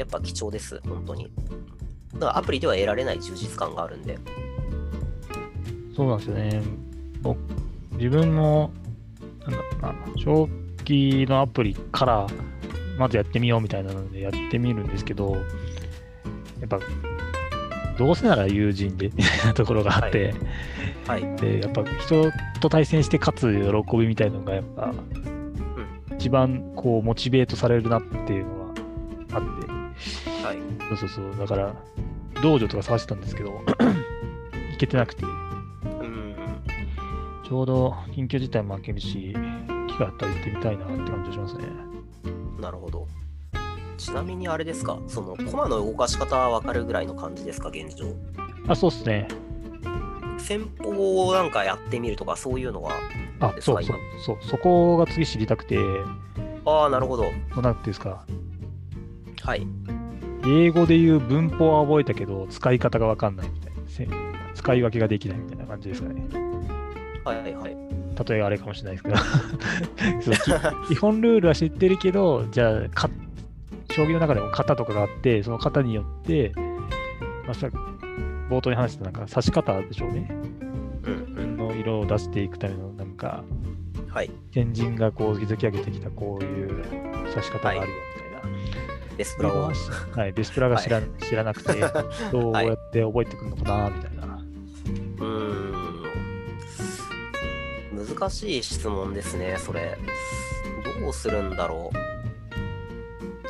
[0.00, 1.30] やっぱ貴重です、本当に。
[2.14, 4.18] だからアプリでは得られない充実感があるんで。
[5.94, 6.62] そうなんですよね。
[7.20, 7.38] 僕、
[7.98, 8.72] 自分も、
[9.40, 10.48] なんだろうな、正
[10.86, 12.26] 気のアプリから、
[12.98, 15.36] まずやってみようみたいなのでやってみるんですけど、
[16.60, 16.80] やっぱ、
[17.98, 20.32] どうせなら友人でみたいな ところがあって、
[21.06, 21.36] はい。
[21.36, 22.30] で、やっぱ人
[22.62, 24.94] と対戦して勝つ喜びみたいなのが、やっぱ、
[26.16, 28.74] 一番こう、モチベートされるなっていうのは
[29.32, 29.69] あって、はい。
[30.90, 31.74] そうそうそう、だから、
[32.42, 33.50] 道場とか探してたんですけど、
[34.72, 36.36] 行けてなくて、うん。
[37.46, 39.34] ちょうど緊急事態も明けるし、
[39.88, 41.64] 機会あったら行ってみたいなって感じがしますね。
[42.60, 43.06] なるほど。
[43.98, 48.06] ちなみにあれですか、その、駒の動かし方はわかるぐらいの感じですか、現状。
[48.66, 49.28] あ、そうっすね。
[50.38, 52.92] 先方をなんかやってみるとか、そういうのは、
[53.40, 55.78] あ、そうそうそう、そこが次知りたくて、
[56.64, 57.24] ああ、なるほど。
[57.54, 58.24] そうなんていうんですか、
[59.42, 59.66] はい。
[60.46, 64.08] 英語で言う文法は覚えたけど、使い方がわかんないみたいなせ、
[64.54, 66.22] 使い分けができないみたいな感じですかね。
[67.24, 67.76] はいはいはい。
[68.28, 73.08] 例えがあれかもしれないですけど 基本ルールは知ってるけど、じゃあ、か
[73.92, 76.52] 将棋の中でも型とかがあって、その型によって、
[77.44, 77.68] まあ、さ
[78.48, 80.28] 冒頭に話したなんか指し方でしょうね。
[81.04, 83.44] うんの色を出していくためのなんか、
[83.98, 84.12] うん。
[84.12, 84.30] はい。
[84.52, 86.84] 先人がこう築き上げてきたこういう
[87.28, 88.09] 指し方があるよみたい
[89.20, 89.24] な。
[89.24, 89.70] デスプラを。
[90.16, 91.80] はい、デスプラが知ら,、知らなくて、
[92.32, 94.42] どうやって覚えてくるのかなみたいな。
[95.18, 96.00] うーん。
[98.18, 99.98] 難しい質問ですね、それ。
[101.00, 101.90] どうするんだろ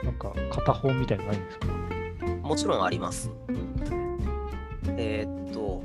[0.03, 1.67] なんか、片方みたいなのないんですか？
[2.27, 2.29] う。
[2.47, 3.31] もちろんあります。
[4.97, 5.83] えーっと、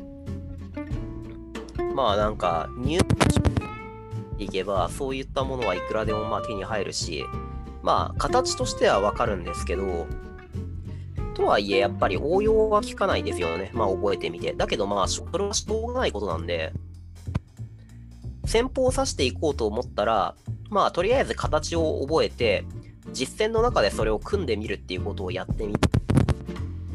[1.95, 2.99] まあなんか、入
[4.37, 7.23] いけば、そういったものはいくらでもまあ手に入るし、
[7.85, 10.07] まあ、形としてはわかるんですけど、
[11.35, 13.69] とはいえ、やっぱり応用は効かないですよね。
[13.75, 14.53] まあ、覚えてみて。
[14.53, 16.73] だけど、まあ、それはしょうがないことなんで、
[18.45, 20.33] 先方を指していこうと思ったら、
[20.71, 22.65] まあ、とりあえず形を覚えて、
[23.11, 25.79] 実践の中でそれを組んでみるっていうことをやってみる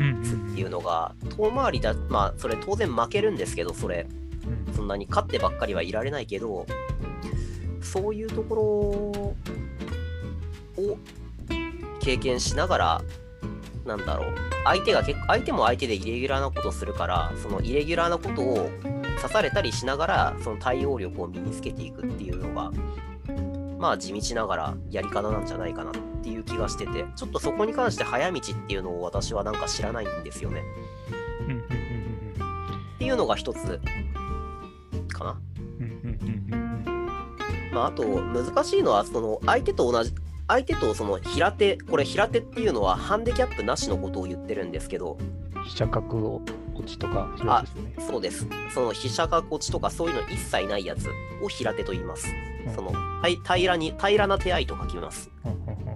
[0.00, 4.07] うんっていうのが、遠回りだ、まあ、それ当然負けるんですけど、それ。
[4.11, 6.66] うんそんなに勝ってばっかりはいられないけど、
[7.83, 9.37] そういうところ
[10.78, 10.96] を
[12.00, 13.02] 経験しながら、
[13.87, 18.70] なんだろう、相手が結構、相手も相手でイレギュラーなことをするから、そのイレギュラーなことを
[19.20, 22.70] 刺されたりしながら、その対応力を身につけていくっていうのが、
[23.78, 30.62] まあ地道ながらやり方なんじゃないかなっていう気がしてて、ちょっとそこに関して早道っていうのを私はなんか知らないんですよね。
[32.96, 33.80] っていうのが一つ
[35.09, 35.40] かな。
[37.72, 40.12] まあ、あと難しいのはその相手と同じ
[40.50, 45.16] 相手とその平手これ平手っていうのはハンデキャップなしのことを言ってるんですけど
[45.64, 46.42] 飛車角
[46.74, 47.28] 落ちとか、
[47.72, 47.94] ね。
[48.00, 48.46] そうです。
[48.72, 51.08] その飛車角落ちとかそういうの一切ないやつ
[51.42, 52.26] を平手と言います。
[52.66, 52.74] うん。
[52.74, 55.30] そのはい平らに平らな手合いと書きます。
[55.44, 55.90] うんうんう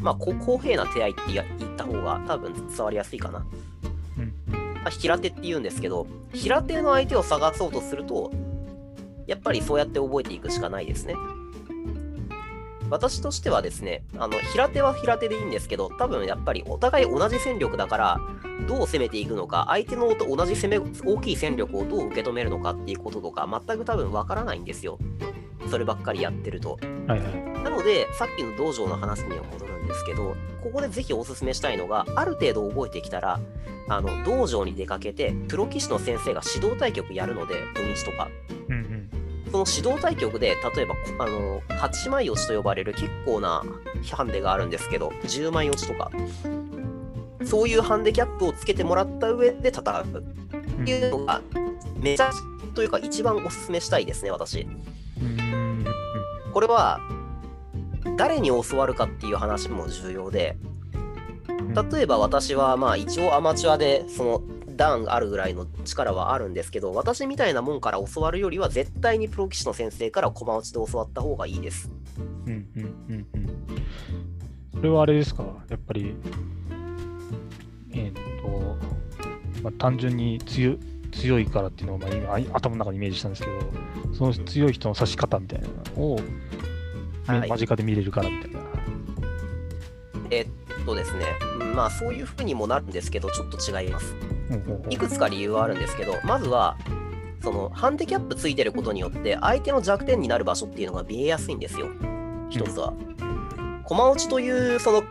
[0.00, 0.04] ん。
[0.04, 3.46] まあこ公平な手合いって言った方が多分伝わりやすいかな。
[4.18, 4.34] うん。
[4.74, 8.30] まあ平手って言うんですけど平手の相手を探そうとすると
[9.26, 11.14] やっぱりそうやって覚えていくしかないですね
[12.94, 18.20] 私としてはですねあの平手は平手でいいんですけど多分やっぱりお互い同じ戦力だから
[18.68, 24.98] どう攻めていくのか相手のと同じ攻め大きい戦力をどう受け止めるのかっていうこととか全く多分わからないんですよ
[25.68, 27.54] そればっかりやってるとはいはい。
[27.62, 33.40] なので、さっきの道場の話には戻るんですけど、ここでぜひお勧めしたいのが、ある程度覚えてきたら、
[33.88, 38.28] あの道場に出かけて、プロ棋士の先生が指導対局やるので、土日とか。
[38.68, 39.23] うんうん
[39.54, 43.62] その指導対局で、例えば、あの、8枚落ちと呼ばれる結構な
[44.10, 46.10] ハンデがあるんですけど、10枚落ちとか、
[47.44, 50.24] そういうハンデキャップをつけてもらった上で戦う。
[50.82, 51.40] っていうのが、
[52.00, 52.32] めちゃ
[52.74, 54.66] というか一番お勧めしたいですね、私。
[56.52, 56.98] これは
[58.16, 60.56] 誰に教わるかっていう話も重要で。
[61.92, 64.42] 例えば私はまあ一応アマチュアでその
[64.76, 71.90] 段あるぐらいの力はあるんですけど私みたいなもんから教わるよりは絶対にプロ棋士の先生から駒落ちで教わった方がいいです。
[72.46, 73.26] うんうんうん。
[73.34, 73.48] うん
[74.74, 75.44] それはあれですか？
[75.70, 76.14] やっぱり、
[77.92, 78.76] えーっと、
[79.62, 80.78] まあ、単純に強い
[81.10, 83.60] 強いからっていうのをまあ今頭の中にイメージしたんですけど、
[84.12, 86.18] その強い人の指し方みたいなのを、
[87.28, 87.48] めはい。
[87.48, 88.60] 間近で見れるからみたいな。
[90.30, 90.48] えっ
[90.84, 91.24] とですね
[91.60, 94.14] うんまあそういう風にもなるんですけどちょっと違います。
[94.90, 96.76] いくつか理由はあるんですけどまずは
[97.42, 101.88] そのハンデキャップついてることによって相手の弱点になる場所っていうのが見えやすいんですよ。
[102.48, 102.92] 一つは、
[103.84, 105.02] 駒落ちというその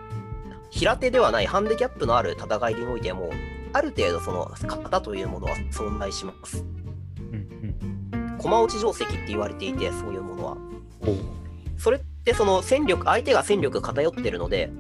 [0.69, 3.29] 平手ではないハンデキャップのある戦いにおいても
[3.73, 6.63] ある程度その型というものは存在します。
[7.19, 10.57] うん駒落ち定石って言われていてそういうものは。
[11.77, 14.71] それってその戦力相手が戦力偏ってるので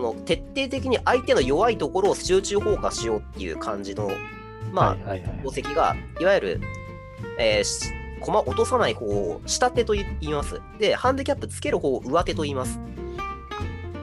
[0.00, 4.10] うんその徹底的に相手の弱いところを集中砲火しようっていう感じの
[4.72, 6.60] まあ、はいはいはい定石がいわゆる、
[7.38, 12.78] えーし駒落とさない方を下手と言いますでハンデキャップつける方を上手と言います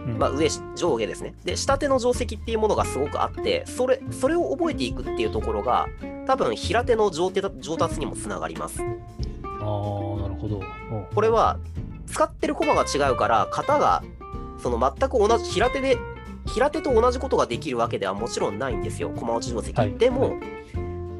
[0.07, 1.35] うんまあ、上上下ですね。
[1.43, 5.87] で、下手の定石っていうものがすごくあって、それそれを覚えていくっていうところが、
[6.25, 8.81] 多分平手の上手だ上達にもつながります。
[8.81, 10.61] ああ、なるほど。
[11.13, 11.59] これは、
[12.07, 14.01] 使ってる駒が違うから、型が、
[14.59, 15.97] その全く同じ、平手で、
[16.45, 19.73] 平手と同じことができるわけではもちろんないんですよ、駒落ち定石。
[19.73, 19.93] はい。
[19.93, 20.37] でも、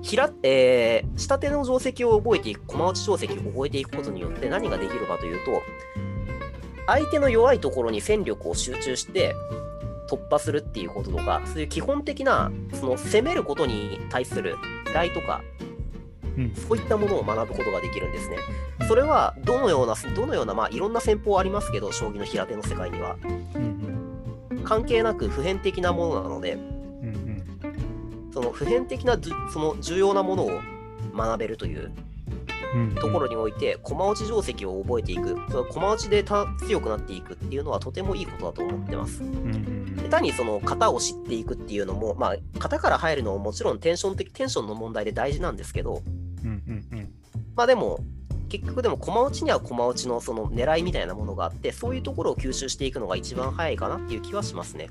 [0.01, 5.61] 平えー下手の定石を覚えていく、駒落ち定石を覚えていくことによって何ができるかというと、
[6.85, 9.35] 相手の弱いところに戦力を集中して
[10.09, 15.41] 突破するっていうこととか、そういう基本的な、その攻めることに対する狙いとか、
[16.37, 16.53] うん。
[16.55, 18.37] そういったものを学ぶことができるんですね。
[18.87, 23.17] それはどのような、どのような、まあいろんな戦法ありますけど、将棋の平手の世界には。
[24.63, 27.13] 関係なく普遍的なものなので、うんう
[28.29, 28.31] ん。
[28.31, 29.17] その普遍的な
[29.51, 30.61] その重要なものを
[31.15, 31.91] 学べるという
[32.75, 39.23] うんところにおいて、駒落ち定石を覚えていく、その駒落ちでた強くなっていくっていうのはとてもいいことだと思ってます。
[39.23, 46.01] うんうんで単にその型を知っていくっていうのも、まあ、型から入るのももちろんテンション的テンションの問題で大事なんですけど、
[46.43, 47.13] うんうんうん
[47.55, 47.99] まあでも、
[48.49, 54.89] 結局でも駒落ちには駒落ちのその狙いみたいなものがあって、そういうところを吸収していくのが一番早いかなっていう気はしますね。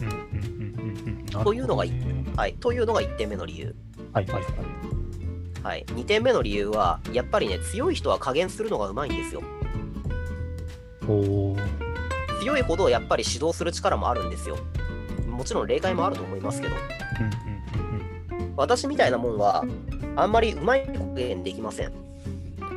[0.00, 1.84] うんうんうんうんうんというのが
[2.36, 2.54] はい。
[2.54, 3.74] というのが1点目の理由。
[4.12, 4.52] はいはいはい。
[5.62, 5.84] はい。
[5.86, 9.42] 2点目の理由は、やっぱりね、強い人は加減するのがうまいんですよ。
[12.40, 14.56] 強いほどやっぱり指導する力もあるんですよ。
[15.28, 17.34] もちろん例外もあると思いますけど、うんうん
[18.56, 19.64] 私みたいなもんは、
[20.16, 21.92] あんまりうまい加減できません。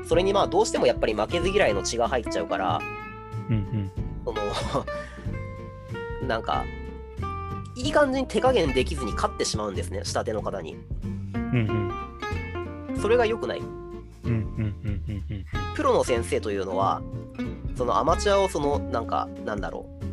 [0.08, 2.80] それにまあ、どうしてもやっぱり負けず嫌いの血が入っちゃうから、
[3.50, 3.92] うんうん
[4.26, 4.42] その、
[6.28, 6.64] なんか、
[7.76, 10.78] いい感じに手加減できずに勝ってしまうんですね、下手の方に。
[11.36, 11.92] うんうん
[13.00, 13.60] それが良くない。
[13.60, 13.68] うん
[14.26, 15.46] うんうんうんうん
[15.76, 17.02] プロの先生というのは、
[17.76, 20.08] そのアマチュアをその、なんか、なんだろう。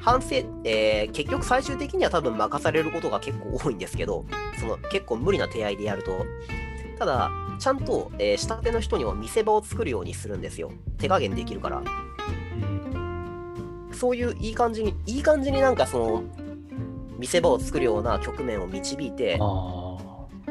[0.00, 4.24] 反省、えー結局最終的には多分任されることが結構多いんですけど、
[4.58, 6.24] その結構無理な手合いでやると、
[7.00, 10.70] ただ、ちゃんと、えー下手の人にも見せ場を作るようにするんですよ。
[10.98, 11.78] 手加減できるから。
[11.78, 11.84] うん
[13.94, 16.22] そういういい感じに、いい感じになんかその、
[17.18, 19.38] 見せ場を作るような局面を導いて。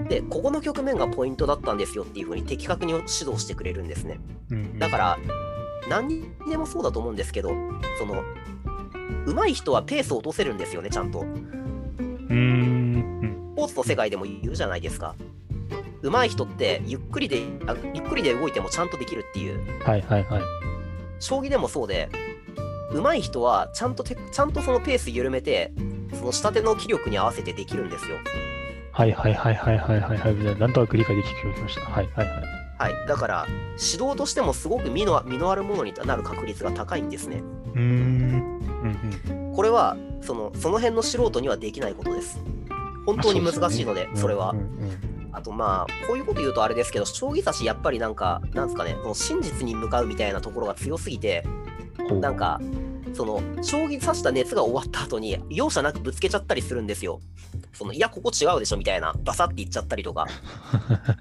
[0.09, 4.19] で、ここの局面がポイントだったんですよっていう風に的確に指導してくれるんですね。
[4.49, 5.17] うんだから、
[5.87, 7.51] 何にでもそうだと思うんですけど、
[7.99, 8.23] その、
[9.27, 11.19] 上手い人はペースを落とせるんですよね、ちゃんと。
[11.19, 15.15] うーんスポーツの世界でも言うじゃないですか。
[16.01, 20.41] 上手い人ってゆっくりであゆっくりで動いてもちゃんとできるっていううんはいはいはい。
[21.19, 22.09] 将棋でもそうで
[22.91, 25.71] 上手い人はちゃんとてちゃんとそのペース緩めて
[26.13, 28.17] その下手の気力に合わせてできるんですよ。
[28.91, 30.59] はいはいはいはいはいはいはい。
[30.59, 31.81] なんとなく理解できるようになりました。
[31.81, 32.43] はいはいはい。
[32.79, 37.43] はい、だから指導としてもすごく身の身のあるものになる確率が高いんですね。
[37.75, 38.59] うーん。
[38.83, 42.39] うんこれはそのその辺の素人にはできないことです。
[43.05, 44.59] 本当に難しいので、それはうん。
[44.59, 45.08] うん
[45.39, 51.45] あとまあ、こういうこと言うとあれですけど、将棋指しやっぱりなんか、なんですかね、その真実に向かうみたいなところが強すぎて、
[52.09, 52.59] うんなん、か、
[53.13, 57.21] その、将棋指した熱が終わった後に、容赦なくぶつけちゃったりするんですよ。
[57.73, 60.27] その、いや、ここ違うでしょみたいな、バサって言っちゃったりとか、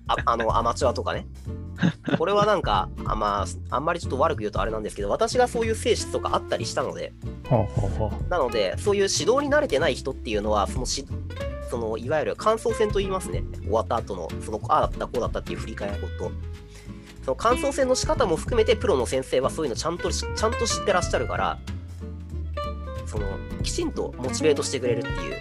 [0.08, 1.26] あ あの、アマチュアとかね。
[2.18, 7.12] これはなんか、あまあ、あんまりちょっと悪く言うとあれなんですけど、私がそういう性質とかあったりしたので、
[8.28, 11.06] なので、そういう指導に慣れてない人っていうのは、そのし、
[11.68, 16.32] そのいわゆる感想戦と言いますね、終わった後の、その、ああだった、こうだったっていう振り返ること。
[17.22, 21.58] その感想戦の仕方も含めて、プロの先生はそういうのちゃんとし、ちゃんと知ってらっしゃるから、
[23.06, 23.26] その、
[23.62, 25.38] きちんとモチベートしてくれるっていう。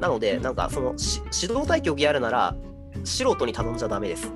[0.00, 2.54] なので、なんか、その、し指導対局やるなら、
[3.04, 4.30] 素人に頼んじゃダメです。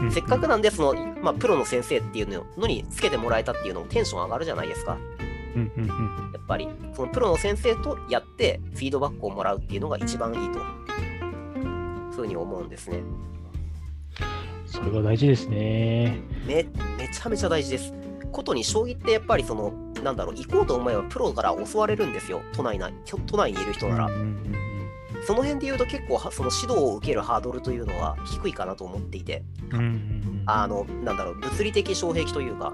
[0.00, 4.98] うんせっかくなんで、その、まあ、プロの先生っていうののにつけてもらえたっていうのもテンション上がるじゃないですか。
[5.56, 10.60] うんうんうんやっぱり、そのプロの先生とやって、フィードバックをもらうっていうのが一番いいと、
[12.14, 13.02] ふうに思うんですね。
[14.66, 16.20] それが大事ですね。
[16.46, 16.66] め、
[16.98, 17.94] めちゃめちゃ大事です。
[18.32, 22.90] ことに、将棋ってやっぱりその、なんだろう、行こうと思えばプロから教われるんですよ、都内な
[23.26, 24.06] 都内にいる人なら。
[24.06, 24.56] うんうん
[25.26, 32.72] その辺で言うと結構は、その指導を受けるハードルというのは低いかなと思っていて、うんうんうんあの、なんだろう、物理的障壁というか、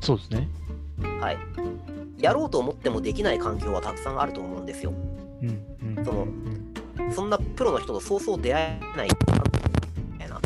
[0.00, 0.48] そうですね。
[1.20, 1.38] はい。
[2.18, 4.92] やろうと思ってもできない環境はたくさんあると思うんですよ。
[5.42, 6.72] うんうんそのうん
[7.12, 10.40] そんなプロの人とそうそう出会えないみたいな。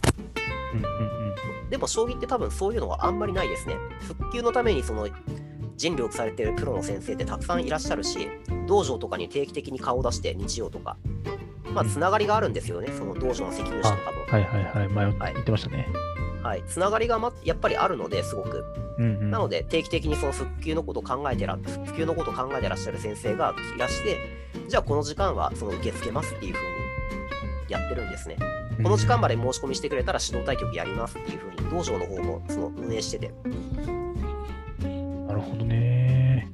[0.73, 1.17] うんうん
[1.71, 3.77] でも将棋って多分そういうのはあんまりないですね。
[4.01, 5.09] 復旧のためにその
[5.77, 8.29] 尽力されてるプロの先生ってたくさんいらっしゃるし、
[8.67, 10.97] 道場とかに定期的に顔を出して日曜とか、
[11.75, 14.19] まあつながりがあるんですよね、その道場の責任者とかも。
[14.29, 14.89] はいはいはい。
[14.89, 15.77] 前はい言ってましたね。
[15.77, 15.87] はい、
[16.67, 18.65] つながりが、ま、やっぱりあるのですごく。
[18.99, 24.17] うんうんなので定期的にその復旧のことを考えてら、復旧のことを考えてらっしゃる先生がいらして、
[24.69, 26.73] じゃあこの時間はその受け付けますっていう風に
[27.69, 28.37] やってるんですね。
[28.83, 33.29] この時間まで申し込みしてくれたら指導対局やりますっていう風に道場の方もその運営してて、
[35.27, 36.51] なるほどね。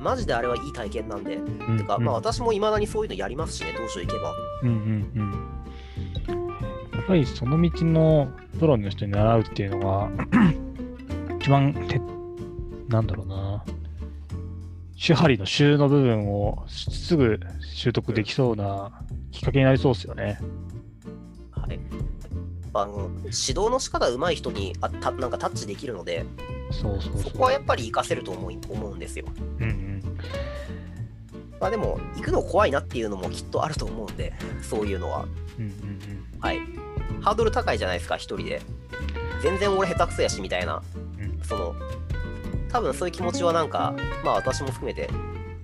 [0.00, 4.34] マジであれはいい体験なんで、うんてか、うんまあ私も未だにそういうのやりますしね、道場行けば。
[4.62, 4.74] うんうん
[5.14, 5.32] うん。
[6.92, 10.10] やっぱりその道のプロの人に習うっていうのが、
[11.40, 12.00] 一番て、
[12.88, 13.64] なんだろうな、
[15.06, 18.90] 手張りの週の部分をすぐ習得できそうな
[19.32, 20.38] きっかけになりそうですよね。
[21.50, 21.78] はい。
[22.72, 26.24] あの指導の仕方上手い人にあたなんかタッチできるので、
[26.70, 29.26] そうそうそこはやっぱり活かせると思い思うんですよ。
[29.58, 30.02] うんうん。
[31.60, 34.32] まあでも、行くの怖いなっていうのもきっとあると思うんで、
[34.62, 35.26] そういうのは。
[35.58, 35.84] うんうん
[36.40, 36.60] はい。
[37.24, 38.60] ハードル高いじゃないですか、一人で。
[39.42, 40.82] 全然俺下手くそやし、みたいな。
[41.18, 41.74] うんその、
[42.68, 45.08] 多分そういう気持ちはなんか、まあ私も含めて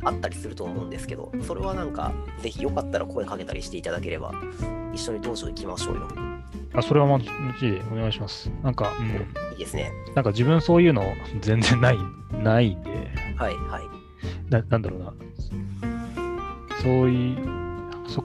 [0.02, 4.32] あったりすると思うんですけど、それはなんか、ぜひよかったら声かけたりしていただければ、
[4.94, 6.08] 一緒に道場行きましょうよ。
[6.16, 6.44] うん。
[6.72, 7.26] あ、それはまち
[7.60, 8.50] でお願いします。
[8.62, 9.06] なんか、うん。
[9.52, 9.92] いいですね。
[10.14, 11.04] なんか自分そういうの
[11.42, 11.98] 全然ない、
[12.42, 12.90] ないんで、
[13.36, 14.50] はい、はい。
[14.50, 15.12] ななんだろうな。
[16.80, 17.36] そういう、
[18.08, 18.24] そ、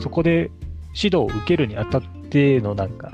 [0.00, 0.52] そこで
[0.94, 3.10] 指導を受けるにあたってのなんか、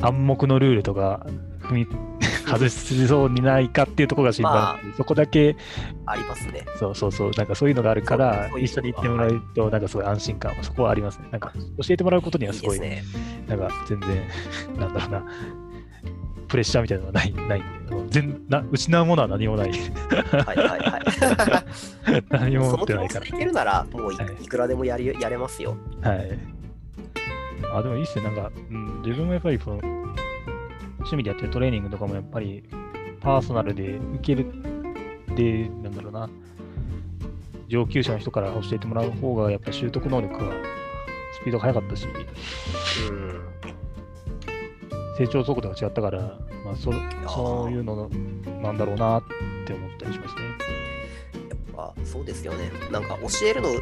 [0.00, 1.26] 暗黙のルールとか
[1.60, 1.86] 踏み
[2.48, 5.54] 外しそうにないかっていうところが心配なんで、そこだけ、
[6.06, 6.64] ありますね。
[6.78, 11.28] そうそうそう、なんかそういうのがあるから一緒に行ってもらうと、なんかすごい安心感はそこはありますね。
[11.30, 13.02] なんか教えてもらうことにはいすごい、いね。
[13.46, 14.22] なんか全然、
[14.80, 15.24] なんだろうな、
[16.48, 17.62] プレッシャーみたいなのはないない
[18.08, 19.70] 全な失うものは何もない。
[19.70, 20.98] はい、はい、は
[22.18, 22.24] い。
[22.30, 25.76] 何も持ってないから持ちでいけるなら、もうい,、はいい、くらでもやりやれますよ。
[26.00, 26.57] はい。
[27.72, 28.24] あ、でもいいっすね。
[28.24, 29.76] なんか、うん、自分もやっぱりこの、
[30.98, 32.64] 趣味でやってるトレーニングとかもやっぱり、
[33.20, 34.46] パーソナルで受ける、
[35.34, 36.28] で、なんだろうな、
[37.68, 40.52] 上級者の人から教えてもらう方が、やっぱ習得能力が、
[41.40, 42.06] スピードが速かったし、
[43.10, 43.40] うん。
[45.18, 48.08] 成長速度が違ったから、まあ、そーそういうの
[48.62, 49.22] なんだろうなっ
[49.66, 50.42] て思ったりしますね。
[51.48, 52.70] やっぱそうですよね。
[52.90, 53.78] なんか教えるの、教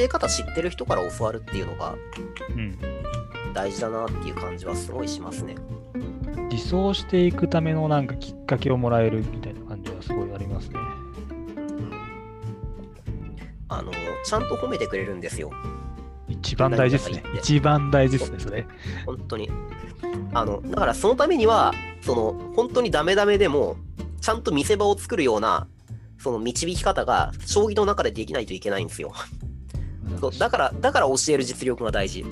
[0.00, 1.94] え方知ってる人から教わるっていうのが
[2.50, 2.78] うん。
[3.52, 5.56] 大事だなっていう感じはすごいしますね。
[6.50, 10.78] 自走していくためのなんかきっかけをもらえるみたいな感じはすごいありますね。
[13.68, 13.92] あの、
[14.24, 15.50] ちゃんと褒めてくれるんですよ。
[16.28, 18.66] 一番大事ですね一番大事ですね、それ。
[19.06, 19.50] 本当に。
[20.32, 23.76] あの、だからそのためには、その、本当にダメダメでも、
[24.20, 25.68] ちゃんと見せ場を作るような、
[26.18, 29.12] その導き方が、将棋の中でできないといけないんですよ。
[30.20, 32.24] そうだから、だから教える実力が大事。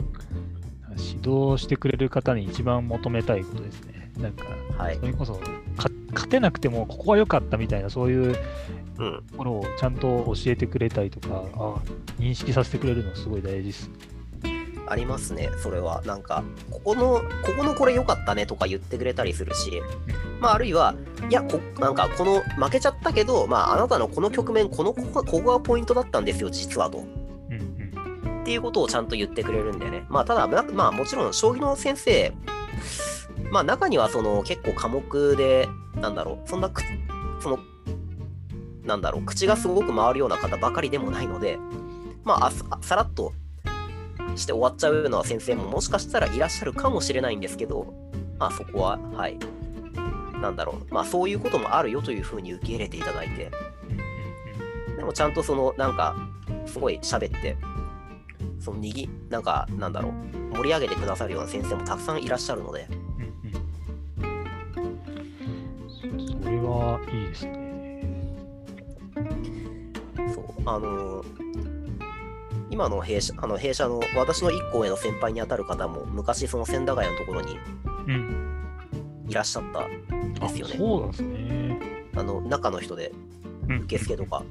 [0.99, 4.11] 指導してくれる方に一番求めたいことですね。
[4.19, 4.45] なんか、
[4.77, 5.07] はいそ。
[5.07, 8.37] れこそか勝てなくてもここは良かったみたいなそういう
[8.99, 9.23] うん。
[9.31, 11.75] ところをちゃんと教えてくれたりとかあ
[12.19, 13.91] 認識させてくれるのすごい大事です。
[14.89, 16.03] ありますね、それは。
[16.07, 19.83] なんか、ここの、ここのこれ良かったねとか言ってくれたりするし、
[20.41, 20.95] まあ、あるいは、
[21.29, 27.03] いや、こなんか、この、負けちゃったけど、まあ、あなたのこの局面、この、ここここがポイントだったんですよ、実はと。
[28.47, 30.07] っていうことをちゃんと言ってくれるんでね。
[30.09, 32.33] まあ、ただ、まあ、もちろん、将棋の先生、
[33.51, 36.81] まあ、中には、その、結構科目で、なんだろう、そんなく、
[37.41, 37.59] その、
[38.85, 41.59] なんだろう、口がすごく回るような方ばかりでもないので、
[42.23, 43.33] まあ、さらっと
[44.37, 47.93] して終わっちゃうような先生ももしかしたらいらっしゃるかもしれないんですけど、
[48.39, 49.41] まあ、そこは、はい。
[50.41, 53.51] なんだろう、まあ、そういうこともあるよというふうに受け入れていただいて、
[54.97, 56.15] でもちゃんとその、なんか、
[56.67, 57.57] すごい喋って、
[58.61, 60.11] その、にぎ、なんか、なんだろ
[60.53, 63.63] う、盛り上げてくださるような先生もたくさんいらっしゃるので、うんうん
[66.43, 67.57] それはいいですね。
[70.35, 71.47] そう、あのー
[72.69, 77.57] 今の弊社、あの弊社の私の一個上の先輩にあたる方も、昔その千駄ヶ谷のところに
[78.07, 79.85] うん、いらっしゃったん
[80.41, 80.75] あですよね。
[80.77, 81.79] そうなんですね。
[82.17, 83.13] あの、中の人で
[83.69, 84.43] うん、受付とか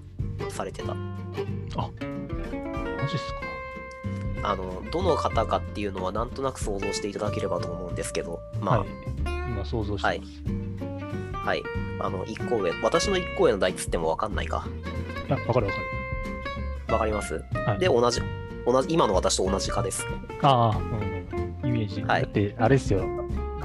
[0.49, 0.95] されてた。
[0.95, 1.43] マジ
[3.15, 3.54] っすか。
[4.49, 8.87] あの、どの方かっていうのはなんとなく想像していただければと思うんですけど、まあ、はい。
[9.49, 11.45] 今想像してます。
[11.45, 11.63] はい。
[11.99, 14.67] あの、一個上、私の一個上の代っつってもわかんないか。
[15.27, 15.79] いや、わかるわか
[16.87, 16.93] る。
[16.93, 17.43] わかります？
[17.65, 18.21] はい、で、同じ、
[18.65, 20.05] 同じ、今の私と同じ科です。
[20.41, 22.01] ああ、うんうん、イメージ。
[22.03, 23.01] はいだって、あれですよ。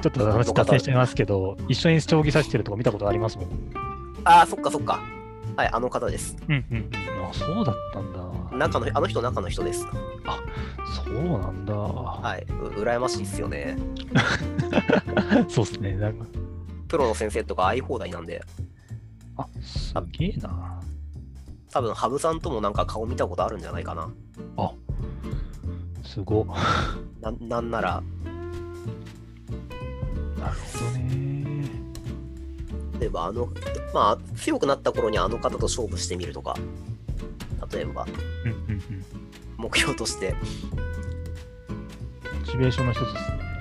[0.01, 3.47] ちょっと話脱線しちゃいますけど、一緒に将棋指してるとこ見たことありますもん。
[4.23, 4.99] ああ、そっかそっか。
[5.55, 6.35] はい、あの方です。
[6.47, 7.25] うんうんうん。
[7.25, 8.20] あ、そうだったんだ。
[8.51, 9.85] 中の、あの人中の人です。
[11.05, 11.73] そうなんだ。
[11.73, 12.43] はい。
[12.49, 13.77] う羨ましいっすよね。
[15.47, 15.95] そうっすね。
[15.95, 16.25] なんか
[16.87, 18.43] プロの先生とか会い放題なんで、
[19.37, 20.79] あ、すげえな。
[21.71, 24.09] 多分、羽生さんともなんか顔見たことあるんじゃないかな。
[26.11, 26.45] すご。
[27.21, 28.03] ななんなら、
[30.37, 31.69] なるほどね。
[32.99, 33.47] 例えばあの、
[33.93, 36.57] まあ、強くなった頃にあの方と勝負してみるとか、
[37.71, 38.05] 例えば、
[38.45, 39.05] うんうんうん。
[39.57, 40.39] 目標として、モ
[42.45, 43.51] チベーションの一つですね。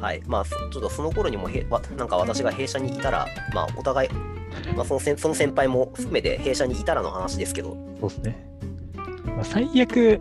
[0.00, 0.22] はい。
[0.26, 4.10] まあ、そちょっとその頃にもへ、わなんか私が弊社にいたら、まあ、お互い、
[4.74, 8.46] まあ、その先その先輩も含めて弊社にいたらの話ですけど、そうですね。
[9.26, 10.20] まあ、最悪、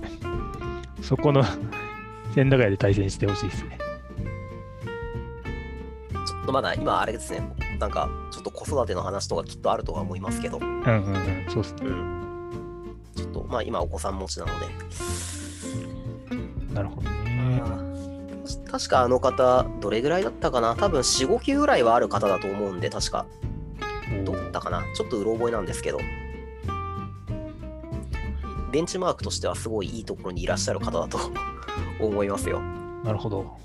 [1.01, 1.43] そこの
[2.35, 3.77] 千駄ヶ谷で対戦してほしいですね。
[6.27, 7.41] ちょっとまだ今あれですね、
[7.79, 11.79] なんかちょっと子育ての話とかきっとあるとは思いますけど、うんうんうん、そうですね。
[11.83, 12.28] うん。
[13.49, 14.67] まあ今お子さん持ちなので、
[16.73, 17.61] なるほどね。
[18.71, 20.75] 確かあの方、どれぐらいだったかな？
[20.75, 23.25] 多分4、5級ぐらいはある方だと思うんで、確か。
[24.23, 24.83] どうだったかな？
[24.95, 25.99] ちょっとうろ覚えなんですけど。
[28.71, 31.17] ベンチマークとしてはすごいいいところにいらっしゃる方だと
[31.99, 32.61] 思いますよ。
[33.03, 33.57] なるほど。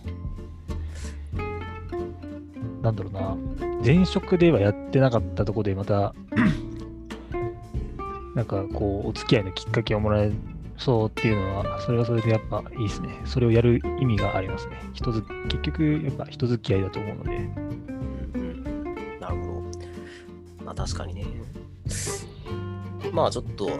[2.81, 3.37] なんだろうな。
[3.85, 6.15] 前職ではやってなかったところでまた、
[8.35, 10.33] なんかこう、お付き合いのきっかけをもらえ
[10.77, 13.21] そうっていうのは、それはそれでやっぱいいですね。
[13.25, 14.81] それをやる意味がありますね。
[14.93, 17.31] 人づ結局、やっぱ人付き合いだと思うので。
[17.31, 17.45] うん
[18.35, 19.21] うん。
[19.21, 20.65] なるほど。
[20.65, 21.25] まあ確かにね。
[23.13, 23.71] まあちょっと、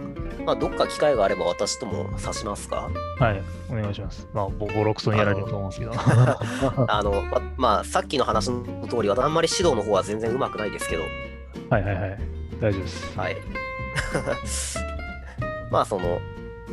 [0.47, 2.89] まあどっか機会があれば私とも指しますか？
[3.19, 4.29] はい、お願いします。
[4.33, 5.93] まあ、ボボロクソにやられると思うんですけど。
[6.87, 11.03] あの、ままあさっきの話の通り、私あんまり指導の方は全然うまくないですけど、
[11.71, 12.19] はいはいはい。
[12.61, 13.19] 大丈夫です。
[13.19, 13.37] はい。
[15.71, 16.21] まあその、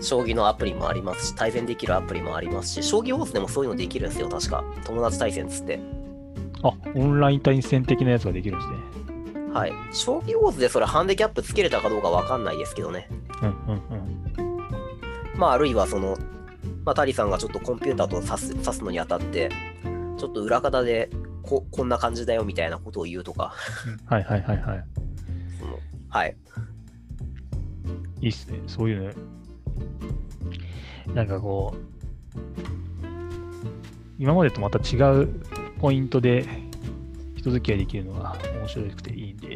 [0.01, 4.63] 将棋のアプリもありますし、対戦できるアプリもありますし、将棋ウォーズでもそういうのできるんですよ、確か。
[4.85, 5.79] 友達対戦っつって。
[6.63, 9.51] あ、オンライン対戦的なやつができるんですね。
[9.53, 9.73] はい。
[9.91, 13.09] 将棋ウォーズでそれハンデキャップつけれたかどうかわかんないですけどね。
[13.41, 15.37] うんうんうん。
[15.37, 16.17] まああるいはその、
[16.85, 19.49] まあタリさんがちょっとコンピューターと指す指すのにあたって、
[20.17, 21.09] ちょっと裏方で
[21.43, 23.53] ここんな感じだよみたいなことを言うとか、
[24.05, 24.83] はいはいはいはい。
[26.09, 26.37] はい。
[28.21, 28.61] いいっすね。
[28.67, 29.13] そういう
[31.07, 31.13] の。
[31.15, 31.79] なんかこう、
[34.19, 35.27] 今までとまた違う
[35.79, 36.45] ポイントで
[37.35, 39.55] 人付き合いできるのが面白くていいんで、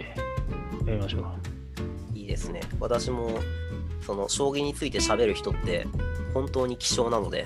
[0.86, 2.18] やりましょう。
[2.18, 2.61] いいですね。
[2.80, 3.39] 私も、
[4.01, 5.88] その、将棋について喋る人って、
[6.34, 7.45] 本当に希少なので、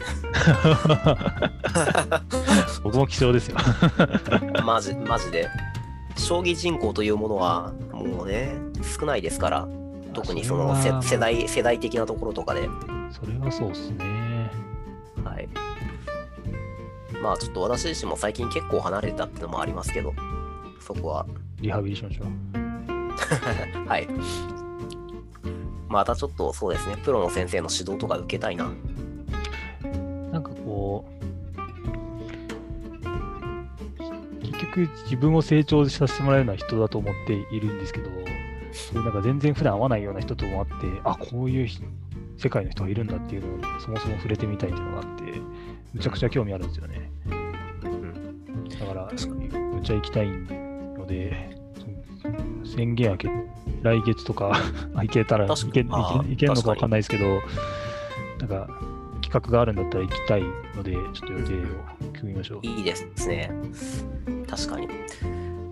[2.81, 3.57] 僕も希少ですよ。
[4.65, 5.49] マジ、マジで。
[6.15, 9.67] 将棋人口というものは、もうね、少ないですから、
[10.21, 12.69] 特にその世代、世代的なところとかで、
[13.09, 14.51] それはそうっすね。
[15.23, 15.47] はい。
[17.21, 20.13] まあ、ちょっと私自身も最近結構離れたってのもありますけど、
[20.81, 21.25] そこは、
[21.61, 22.27] リハビリしましょう。
[23.87, 24.07] はい。
[25.87, 28.69] またちょっとそうですね、プロの先生の指導とか受けたいな。
[30.31, 31.19] なんかこう、
[34.41, 38.09] 結局自分を成長させてもらえるような人だと思っているんですけど、
[38.71, 41.81] そうなんか全然普段会わないような人とも会って、あ、こういうひ
[42.37, 45.23] 世界の人がいるんだっていうのにそもそも触れてみたいっていうのがあって、
[45.93, 47.11] むちゃくちゃ興味あるんですよね。
[47.25, 48.69] うん。
[48.69, 51.57] だから、むちゃ行きたいので、
[52.63, 53.29] そ宣言明け、
[53.81, 54.51] 来月とか
[54.95, 57.25] 行けたら、行け行けるのか確かにわかんないですけど、
[58.39, 58.67] なんか
[59.21, 60.43] 企画があるんだったら行きたい
[60.75, 62.65] ので、ちょっと予定を組みましょう。
[62.65, 63.51] いいですね。
[64.47, 64.87] 確かに。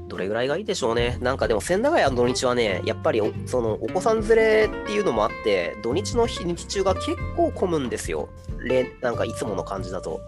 [0.07, 1.17] どれぐらいがいいでしょうね。
[1.21, 8.29] なんかでも千駄ヶ谷の土日はね、やっぱりおそのお子さん連れっていうのもあって、土日の日日中が結構混むんですよ。
[8.59, 10.21] れなんかいつもの感じだと。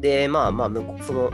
[0.00, 1.30] で、まあまあ、向こうその、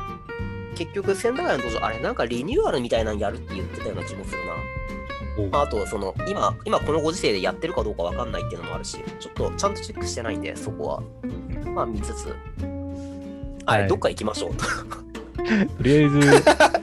[0.75, 4.53] 結局千駄ヶ谷の道場、あれなんかリニューアルみたいなのやるって言ってたような気もするな。
[5.37, 11.03] おまあ、あと、その、今、今このご時世でやってるかどうかわかんないっていうのもあるし、ちょっとちゃんとチェックしてないんで、そこは。
[11.71, 12.27] まあ見つつ。
[13.67, 15.14] はい、はいどっか行きましょう。
[15.77, 16.21] とりあえず、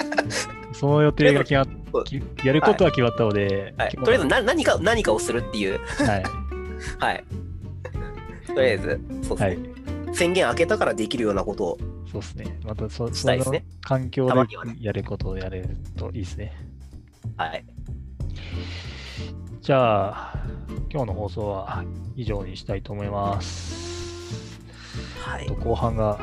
[0.74, 1.68] その予定が決まっ
[2.43, 6.24] やることは決まったので、はい、今日とりあえずな何か何かをするっていう、はい。
[6.99, 7.24] はい。
[8.47, 9.70] とりあえず、そうですね、
[10.07, 10.16] はい。
[10.16, 11.78] 宣言開けたからできるようなことを、
[12.12, 12.59] そうですね。
[12.64, 14.34] またそ、その環境で
[14.80, 16.53] やることをやれるといいですね。
[17.38, 17.66] はい。
[19.62, 20.45] じゃあ、
[20.89, 21.84] 今日の放送は
[22.16, 24.59] 以上にしたいと思います。
[25.20, 25.55] はいと。
[25.55, 26.20] 後半が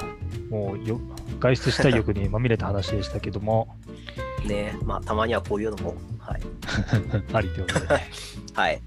[0.50, 1.00] もうよ
[1.40, 3.76] 外出したい欲にまみれた話でしたけども、
[4.46, 6.40] ねまあ、たまにはこういうのも、はい。
[7.32, 7.94] ありということで、じ
[8.54, 8.82] ゃはい。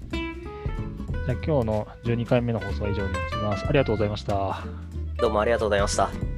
[1.28, 3.64] あ今日の12回目の放送は以上になります。
[3.66, 4.64] ありがとうございました。
[5.18, 6.31] どうもありがとうございました。